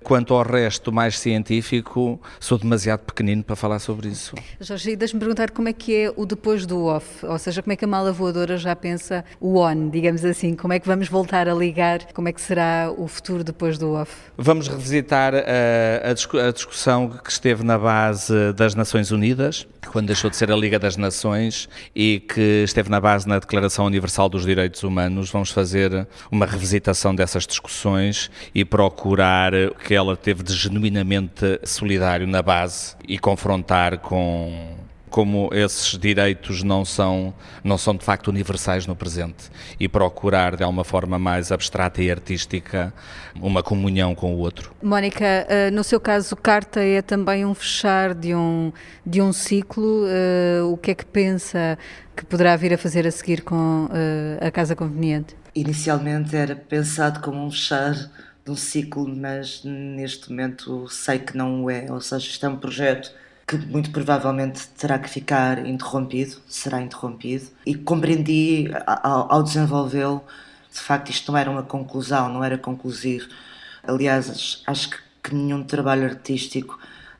Quanto 0.01 0.33
ao 0.33 0.43
resto 0.43 0.91
mais 0.91 1.19
científico, 1.19 1.88
sou 2.39 2.57
demasiado 2.57 3.01
pequenino 3.01 3.43
para 3.43 3.55
falar 3.55 3.79
sobre 3.79 4.09
isso. 4.09 4.35
Jorge, 4.59 4.95
deixe-me 4.95 5.19
perguntar 5.19 5.51
como 5.51 5.69
é 5.69 5.73
que 5.73 5.95
é 5.95 6.13
o 6.15 6.25
depois 6.25 6.65
do 6.65 6.85
off, 6.85 7.25
ou 7.25 7.37
seja, 7.39 7.61
como 7.61 7.73
é 7.73 7.75
que 7.75 7.85
a 7.85 7.87
mala 7.87 8.11
voadora 8.11 8.57
já 8.57 8.75
pensa 8.75 9.23
o 9.39 9.59
on, 9.59 9.89
digamos 9.89 10.23
assim, 10.23 10.55
como 10.55 10.73
é 10.73 10.79
que 10.79 10.87
vamos 10.87 11.07
voltar 11.07 11.47
a 11.47 11.53
ligar, 11.53 12.11
como 12.13 12.27
é 12.27 12.33
que 12.33 12.41
será 12.41 12.93
o 12.95 13.07
futuro 13.07 13.43
depois 13.43 13.77
do 13.77 13.91
off? 13.93 14.11
Vamos 14.37 14.67
revisitar 14.67 15.33
uh, 15.33 15.37
a, 16.03 16.47
a 16.47 16.51
discussão 16.51 17.09
que 17.09 17.31
esteve 17.31 17.63
na 17.63 17.77
base 17.77 18.53
das 18.53 18.75
Nações 18.75 19.11
Unidas, 19.11 19.67
quando 19.91 20.07
deixou 20.07 20.29
de 20.29 20.35
ser 20.35 20.51
a 20.51 20.55
Liga 20.55 20.77
das 20.77 20.97
Nações 20.97 21.67
e 21.95 22.19
que 22.19 22.63
esteve 22.63 22.89
na 22.89 22.99
base 22.99 23.27
na 23.27 23.39
Declaração 23.39 23.85
Universal 23.85 24.29
dos 24.29 24.45
Direitos 24.45 24.83
Humanos. 24.83 25.31
Vamos 25.31 25.51
fazer 25.51 26.07
uma 26.31 26.45
revisitação 26.45 27.15
dessas 27.15 27.47
discussões 27.47 28.29
e 28.53 28.63
procurar 28.63 29.51
que 29.85 29.93
ela 29.93 30.15
teve 30.15 30.43
de 30.43 30.53
genuinamente 30.53 31.59
solidário 31.79 32.27
na 32.27 32.41
base 32.41 32.95
e 33.07 33.17
confrontar 33.17 33.99
com 33.99 34.77
como 35.09 35.49
esses 35.51 35.97
direitos 35.97 36.61
não 36.61 36.85
são, 36.85 37.33
não 37.63 37.79
são 37.79 37.95
de 37.95 38.05
facto 38.05 38.27
universais 38.27 38.85
no 38.85 38.95
presente 38.95 39.49
e 39.79 39.87
procurar 39.87 40.55
de 40.55 40.63
alguma 40.63 40.83
forma 40.83 41.17
mais 41.17 41.51
abstrata 41.51 41.99
e 42.01 42.11
artística 42.11 42.93
uma 43.41 43.63
comunhão 43.63 44.13
com 44.13 44.35
o 44.35 44.37
outro. 44.37 44.71
Mónica, 44.83 45.25
eh, 45.25 45.71
no 45.71 45.83
seu 45.83 45.99
caso, 45.99 46.35
carta 46.35 46.79
é 46.79 47.01
também 47.01 47.43
um 47.43 47.55
fechar 47.55 48.13
de 48.13 48.35
um, 48.35 48.71
de 49.03 49.19
um 49.19 49.33
ciclo. 49.33 50.05
Eh, 50.07 50.61
o 50.61 50.77
que 50.77 50.91
é 50.91 50.95
que 50.95 51.05
pensa 51.05 51.75
que 52.15 52.23
poderá 52.23 52.55
vir 52.55 52.73
a 52.73 52.77
fazer 52.77 53.07
a 53.07 53.11
seguir 53.11 53.41
com 53.41 53.89
eh, 53.91 54.45
a 54.45 54.51
Casa 54.51 54.75
Conveniente? 54.75 55.35
Inicialmente 55.55 56.35
era 56.35 56.55
pensado 56.55 57.19
como 57.21 57.43
um 57.43 57.49
fechar 57.49 57.95
de 58.45 58.51
um 58.51 58.55
ciclo, 58.55 59.07
mas 59.07 59.63
neste 59.63 60.29
momento 60.29 60.87
sei 60.89 61.19
que 61.19 61.37
não 61.37 61.63
o 61.63 61.69
é. 61.69 61.91
Ou 61.91 62.01
seja, 62.01 62.25
isto 62.27 62.45
é 62.45 62.49
um 62.49 62.57
projeto 62.57 63.11
que 63.47 63.57
muito 63.57 63.91
provavelmente 63.91 64.67
terá 64.77 64.99
que 64.99 65.09
ficar 65.09 65.65
interrompido, 65.65 66.37
será 66.47 66.79
interrompido, 66.81 67.47
e 67.65 67.73
compreendi 67.75 68.69
ao, 68.85 69.41
desenvolvê-lo, 69.41 70.23
de 70.71 70.79
facto, 70.79 71.09
isto 71.09 71.31
não 71.31 71.39
era 71.39 71.49
uma 71.49 71.63
conclusão, 71.63 72.29
não 72.29 72.43
era 72.43 72.59
conclusivo. 72.59 73.27
Aliás, 73.83 74.61
acho 74.67 74.89
que, 74.91 74.97
que 75.23 75.35
nenhum 75.35 75.63
trabalho 75.63 76.05
artístico 76.05 76.79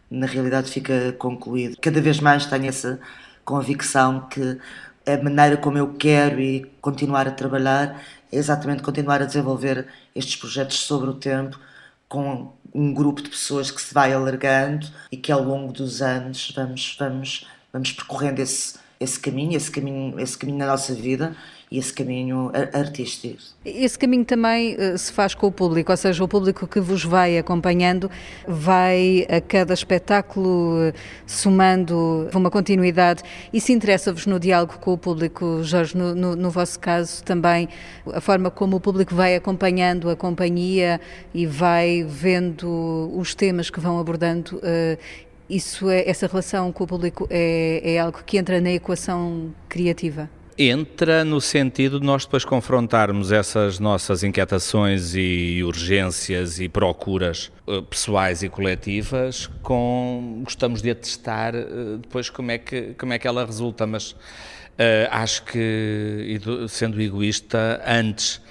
na 0.09 0.27
realidade 0.27 0.69
fica 0.69 1.13
concluído. 1.13 1.77
Cada 1.81 1.99
vez 1.99 2.19
mais 2.19 2.45
tenho 2.45 2.67
essa 2.67 2.99
convicção 3.43 4.27
que 4.29 4.59
a 5.07 5.17
maneira 5.23 5.57
como 5.57 5.77
eu 5.79 5.93
quero 5.95 6.39
e 6.39 6.65
continuar 6.79 7.27
a 7.27 7.31
trabalhar 7.31 7.99
é 8.31 8.37
exatamente 8.37 8.83
continuar 8.83 9.21
a 9.21 9.25
desenvolver 9.25 9.87
estes 10.15 10.35
projetos 10.35 10.79
sobre 10.79 11.09
o 11.09 11.13
tempo 11.13 11.59
com 12.07 12.53
um 12.73 12.93
grupo 12.93 13.21
de 13.21 13.29
pessoas 13.29 13.71
que 13.71 13.81
se 13.81 13.93
vai 13.93 14.13
alargando 14.13 14.87
e 15.11 15.17
que 15.17 15.31
ao 15.31 15.43
longo 15.43 15.73
dos 15.73 16.01
anos 16.01 16.51
vamos 16.55 16.95
vamos 16.99 17.47
vamos 17.71 17.91
percorrendo 17.91 18.41
esse 18.41 18.77
esse 18.99 19.19
caminho 19.19 19.55
esse 19.55 19.71
caminho 19.71 20.19
esse 20.19 20.37
caminho 20.37 20.57
na 20.59 20.67
nossa 20.67 20.93
vida 20.93 21.35
esse 21.71 21.93
caminho 21.93 22.51
artístico. 22.73 23.37
Esse 23.63 23.97
caminho 23.99 24.25
também 24.25 24.75
uh, 24.75 24.97
se 24.97 25.11
faz 25.11 25.35
com 25.35 25.47
o 25.47 25.51
público, 25.51 25.91
ou 25.91 25.97
seja, 25.97 26.23
o 26.23 26.27
público 26.27 26.65
que 26.65 26.79
vos 26.79 27.03
vai 27.03 27.37
acompanhando 27.37 28.09
vai 28.47 29.27
a 29.29 29.39
cada 29.39 29.73
espetáculo 29.73 30.89
uh, 30.89 30.93
somando 31.27 32.27
uma 32.33 32.49
continuidade. 32.49 33.21
e 33.53 33.61
se 33.61 33.71
interessa-vos 33.71 34.25
no 34.25 34.39
diálogo 34.39 34.79
com 34.79 34.93
o 34.93 34.97
público, 34.97 35.63
Jorge, 35.63 35.95
no, 35.95 36.15
no, 36.15 36.35
no, 36.35 36.49
vosso 36.49 36.79
caso 36.79 37.23
também, 37.23 37.69
a 38.11 38.19
forma 38.19 38.49
como 38.49 38.77
o 38.77 38.79
público 38.79 39.13
vai 39.13 39.35
acompanhando 39.35 40.09
a 40.09 40.15
companhia 40.15 40.99
e 41.33 41.45
vai 41.45 42.03
vendo 42.03 43.11
os 43.15 43.35
temas 43.35 43.69
que 43.69 43.79
vão 43.79 43.99
abordando? 43.99 44.57
Uh, 44.57 44.97
isso 45.47 45.89
é, 45.89 46.07
essa 46.07 46.25
relação 46.27 46.71
com 46.71 46.83
o 46.83 46.87
público 46.87 47.27
é, 47.29 47.81
é 47.83 47.99
algo 47.99 48.23
que 48.25 48.37
entra 48.37 48.59
na 48.59 48.71
equação 48.71 49.53
criativa? 49.67 50.29
Entra 50.61 51.23
no 51.23 51.39
sentido 51.39 52.01
de 52.01 52.05
nós 52.05 52.25
depois 52.25 52.43
confrontarmos 52.43 53.31
essas 53.31 53.79
nossas 53.79 54.23
inquietações 54.25 55.15
e 55.15 55.63
urgências 55.63 56.59
e 56.59 56.67
procuras 56.67 57.49
eh, 57.65 57.81
pessoais 57.89 58.43
e 58.43 58.49
coletivas 58.49 59.47
com 59.63 60.41
gostamos 60.43 60.81
de 60.81 60.91
atestar 60.91 61.55
eh, 61.55 61.65
depois 62.01 62.29
como 62.29 62.51
é 62.51 62.57
que 62.57 62.93
como 62.95 63.13
é 63.13 63.17
que 63.17 63.25
ela 63.25 63.45
resulta, 63.45 63.87
mas 63.87 64.11
uh, 64.11 64.17
acho 65.11 65.45
que 65.45 66.37
sendo 66.67 67.01
egoísta 67.01 67.81
antes 67.87 68.41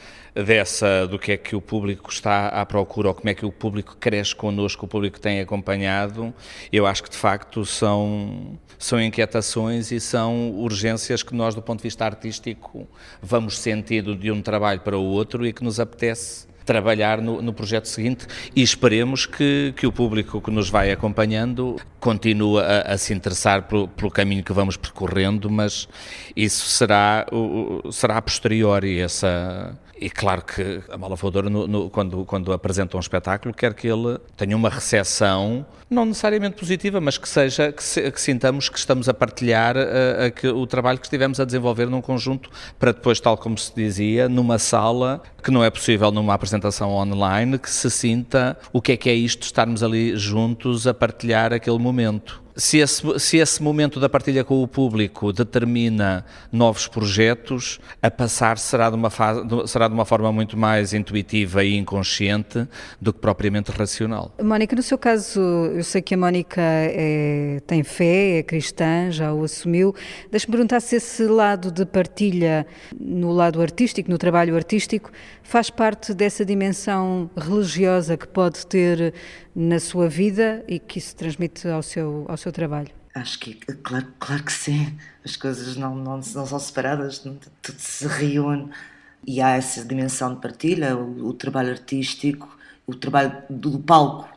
dessa 0.45 1.07
do 1.07 1.19
que 1.19 1.33
é 1.33 1.37
que 1.37 1.57
o 1.57 1.61
público 1.61 2.11
está 2.11 2.49
à 2.49 2.65
procura 2.65 3.09
ou 3.09 3.15
como 3.15 3.29
é 3.29 3.35
que 3.35 3.45
o 3.45 3.53
público 3.53 3.97
cresce 3.99 4.35
connosco, 4.35 4.87
o 4.87 4.89
público 4.89 5.21
tem 5.21 5.41
acompanhado, 5.41 6.33
eu 6.73 6.87
acho 6.87 7.03
que 7.03 7.11
de 7.11 7.17
facto 7.17 7.65
são, 7.67 8.59
são 8.79 9.01
inquietações 9.01 9.91
e 9.91 10.01
são 10.01 10.51
urgências 10.53 11.23
que 11.23 11.35
nós, 11.35 11.55
do 11.55 11.63
ponto 11.63 11.79
de 11.79 11.85
vista 11.85 12.05
artístico, 12.05 12.87
vamos 13.21 13.59
sentindo 13.59 14.17
de 14.17 14.31
um 14.31 14.41
trabalho 14.41 14.81
para 14.81 14.97
o 14.97 15.05
outro 15.05 15.47
e 15.47 15.53
que 15.53 15.63
nos 15.63 15.81
apetece 15.81 16.48
trabalhar 16.69 17.23
no, 17.23 17.41
no, 17.41 17.51
projeto 17.51 17.89
seguinte 17.89 18.27
e 18.55 18.63
esperemos 18.63 19.25
que, 19.25 19.73
que 19.75 19.87
o 19.87 19.91
público 19.91 20.39
que 20.39 20.51
nos 20.51 20.69
vai 20.69 20.91
acompanhando 20.91 21.77
continue 21.99 22.61
a, 22.61 22.93
a 22.93 22.99
se 22.99 23.15
interessar 23.15 23.63
pelo, 23.63 23.89
pelo, 23.89 24.11
caminho 24.11 24.45
que 24.45 24.53
vamos 24.53 24.77
percorrendo, 24.77 25.49
mas 25.49 25.89
isso 26.37 26.67
será, 26.67 27.27
será 27.91 28.19
a 28.19 28.23
posteriori, 28.23 29.01
essa, 29.01 29.75
e 29.99 30.11
claro 30.11 30.43
que 30.43 30.83
a 30.91 30.99
Mala 30.99 31.17
Voadora, 31.17 31.49
no, 31.49 31.67
no, 31.67 31.89
quando, 31.89 32.23
quando 32.27 32.53
apresenta 32.53 32.99
um 32.99 33.01
espetáculo, 33.01 33.55
quer 33.55 33.73
que 33.73 33.89
ele 33.89 34.19
tenha 34.37 34.55
uma 34.55 34.69
recepção, 34.69 35.65
não 35.91 36.05
necessariamente 36.05 36.57
positiva, 36.57 37.01
mas 37.01 37.17
que 37.17 37.29
seja, 37.29 37.73
que, 37.73 37.83
se, 37.83 38.11
que 38.11 38.21
sintamos 38.21 38.69
que 38.69 38.79
estamos 38.79 39.09
a 39.09 39.15
partilhar 39.15 39.77
uh, 39.77 40.27
a, 40.27 40.31
que, 40.31 40.47
o 40.47 40.67
trabalho 40.67 40.99
que 40.99 41.07
estivemos 41.07 41.41
a 41.41 41.45
desenvolver 41.45 41.87
num 41.87 42.01
conjunto, 42.01 42.51
para 42.79 42.93
depois, 42.93 43.19
tal 43.19 43.37
como 43.39 43.57
se 43.57 43.75
dizia, 43.75 44.29
numa 44.29 44.59
sala, 44.59 45.23
que 45.43 45.51
não 45.51 45.63
é 45.63 45.71
possível 45.71 46.11
numa 46.11 46.35
apresentação 46.35 46.91
online, 46.91 47.59
que 47.59 47.71
se 47.71 47.91
sinta 47.91 48.59
o 48.73 48.83
que 48.83 48.93
é 48.93 48.97
que 48.97 49.09
é 49.09 49.15
isto, 49.15 49.43
estarmos 49.43 49.83
ali 49.83 50.17
juntos 50.17 50.87
a 50.87 50.95
partilhar 50.95 51.53
aquele 51.53 51.79
momento 51.79 52.43
se 52.59 52.79
esse, 52.79 53.19
se 53.21 53.37
esse 53.37 53.63
momento 53.63 54.01
da 54.01 54.09
partilha 54.09 54.43
com 54.43 54.61
o 54.61 54.67
público 54.67 55.33
determina 55.33 56.25
novos 56.51 56.89
projetos, 56.89 57.79
a 58.03 58.11
passar 58.11 58.59
será 58.59 58.91
de, 58.91 58.97
uma 58.97 59.11
fase, 59.11 59.43
será 59.67 59.87
de 59.87 59.95
uma 59.95 60.05
forma 60.05 60.33
muito 60.33 60.57
mais 60.57 60.93
intuitiva 60.93 61.63
e 61.65 61.77
inconsciente 61.77 62.67
do 63.01 63.13
que 63.13 63.21
propriamente 63.21 63.71
racional. 63.71 64.35
Mónica, 64.43 64.75
no 64.75 64.83
seu 64.83 64.99
caso, 64.99 65.41
eu 65.41 65.85
sei 65.85 66.03
que 66.03 66.15
a 66.15 66.19
Mónica 66.19 66.61
é, 66.61 67.63
tem 67.65 67.85
fé, 67.85 68.39
é 68.39 68.43
cristã, 68.43 69.09
já 69.11 69.33
o 69.33 69.45
assumiu. 69.45 69.95
Deixe-me 70.29 70.51
perguntar 70.51 70.81
se 70.81 70.97
esse 70.97 71.25
lado 71.27 71.71
de 71.71 71.87
partilha 71.87 72.67
no 72.99 73.31
lado 73.31 73.63
artístico, 73.63 74.11
no 74.11 74.19
trabalho 74.19 74.57
artístico, 74.57 75.13
faz 75.45 75.71
parte 75.71 76.13
dessa 76.13 76.45
dimensão 76.45 77.31
religiosa 77.37 78.17
que 78.17 78.27
pode 78.27 78.67
ter 78.67 79.15
na 79.59 79.81
sua 79.81 80.09
vida 80.09 80.65
e 80.69 80.79
que 80.79 81.01
isso 81.01 81.17
transmite 81.17 81.67
ao 81.67 81.83
seu, 81.83 82.25
ao 82.29 82.37
seu 82.37 82.53
trabalho? 82.53 82.91
Acho 83.13 83.41
que, 83.41 83.55
claro, 83.55 84.07
claro 84.21 84.45
que 84.45 84.53
sim. 84.53 84.97
As 85.25 85.35
coisas 85.35 85.77
não, 85.77 85.97
não, 85.97 86.15
não 86.19 86.23
são 86.23 86.59
separadas, 86.61 87.19
tudo 87.19 87.43
se 87.77 88.07
reúne 88.07 88.71
e 89.27 89.41
há 89.41 89.57
essa 89.57 89.85
dimensão 89.85 90.33
de 90.33 90.41
partilha, 90.41 90.97
o, 90.97 91.31
o 91.31 91.33
trabalho 91.33 91.71
artístico, 91.71 92.57
o 92.87 92.95
trabalho 92.95 93.43
do, 93.51 93.71
do, 93.71 93.79
palco, 93.81 94.29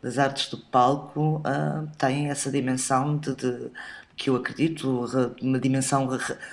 das 0.00 0.16
artes 0.16 0.48
do 0.48 0.56
palco, 0.56 1.42
uh, 1.46 1.86
tem 1.98 2.30
essa 2.30 2.50
dimensão 2.50 3.18
de, 3.18 3.34
de, 3.34 3.70
que 4.16 4.30
eu 4.30 4.36
acredito, 4.36 5.04
uma 5.42 5.60
dimensão 5.60 6.08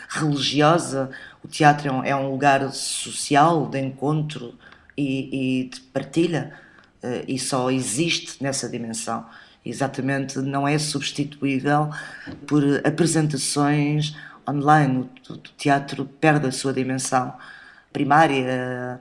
religiosa. 0.10 1.10
O 1.41 1.47
teatro 1.47 1.88
é 1.88 1.91
um, 1.91 2.03
é 2.03 2.15
um 2.17 2.29
lugar 2.29 2.69
social 2.73 3.65
de 3.67 3.79
encontro 3.79 4.55
e, 4.97 5.62
e 5.62 5.69
de 5.69 5.79
partilha 5.79 6.53
e 7.27 7.39
só 7.39 7.69
existe 7.71 8.41
nessa 8.43 8.67
dimensão. 8.67 9.25
Exatamente, 9.65 10.39
não 10.39 10.67
é 10.67 10.77
substituível 10.77 11.89
por 12.47 12.63
apresentações 12.85 14.15
online. 14.47 15.09
O, 15.29 15.33
o 15.33 15.38
teatro 15.38 16.05
perde 16.05 16.47
a 16.47 16.51
sua 16.51 16.73
dimensão 16.73 17.33
primária 17.91 18.99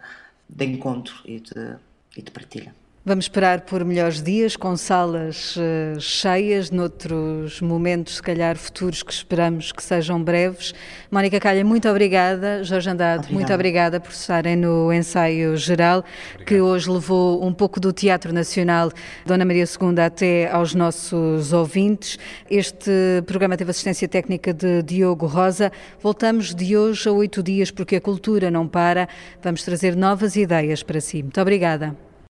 de 0.48 0.64
encontro 0.64 1.14
e 1.24 1.40
de, 1.40 1.76
e 2.16 2.22
de 2.22 2.30
partilha. 2.30 2.74
Vamos 3.09 3.25
esperar 3.25 3.62
por 3.62 3.87
melhores 3.87 4.23
dias, 4.23 4.55
com 4.55 4.77
salas 4.77 5.57
uh, 5.57 5.99
cheias, 5.99 6.71
noutros 6.71 7.59
momentos, 7.62 8.16
se 8.16 8.23
calhar 8.23 8.55
futuros, 8.55 9.03
que 9.03 9.11
esperamos 9.11 9.73
que 9.73 9.83
sejam 9.83 10.23
breves. 10.23 10.75
Mónica 11.11 11.40
Calha, 11.40 11.64
muito 11.64 11.88
obrigada. 11.88 12.62
Jorge 12.62 12.90
Andrade, 12.90 13.21
obrigada. 13.21 13.35
muito 13.35 13.55
obrigada 13.55 13.99
por 13.99 14.11
estarem 14.11 14.57
no 14.57 14.92
ensaio 14.92 15.57
geral, 15.57 16.05
Obrigado. 16.35 16.47
que 16.47 16.61
hoje 16.61 16.90
levou 16.90 17.42
um 17.42 17.51
pouco 17.51 17.81
do 17.81 17.94
Teatro 17.94 18.31
Nacional 18.31 18.92
Dona 19.25 19.47
Maria 19.47 19.64
II 19.64 19.99
até 20.05 20.51
aos 20.51 20.75
nossos 20.75 21.51
ouvintes. 21.55 22.18
Este 22.51 23.23
programa 23.25 23.57
teve 23.57 23.71
assistência 23.71 24.07
técnica 24.07 24.53
de 24.53 24.83
Diogo 24.83 25.25
Rosa. 25.25 25.73
Voltamos 26.03 26.55
de 26.55 26.77
hoje 26.77 27.09
a 27.09 27.12
oito 27.12 27.42
dias, 27.42 27.71
porque 27.71 27.97
a 27.97 28.03
cultura 28.03 28.51
não 28.51 28.68
para. 28.68 29.09
Vamos 29.42 29.62
trazer 29.62 29.97
novas 29.97 30.37
ideias 30.37 30.83
para 30.83 31.01
si. 31.01 31.23
Muito 31.23 31.40
obrigada. 31.40 32.08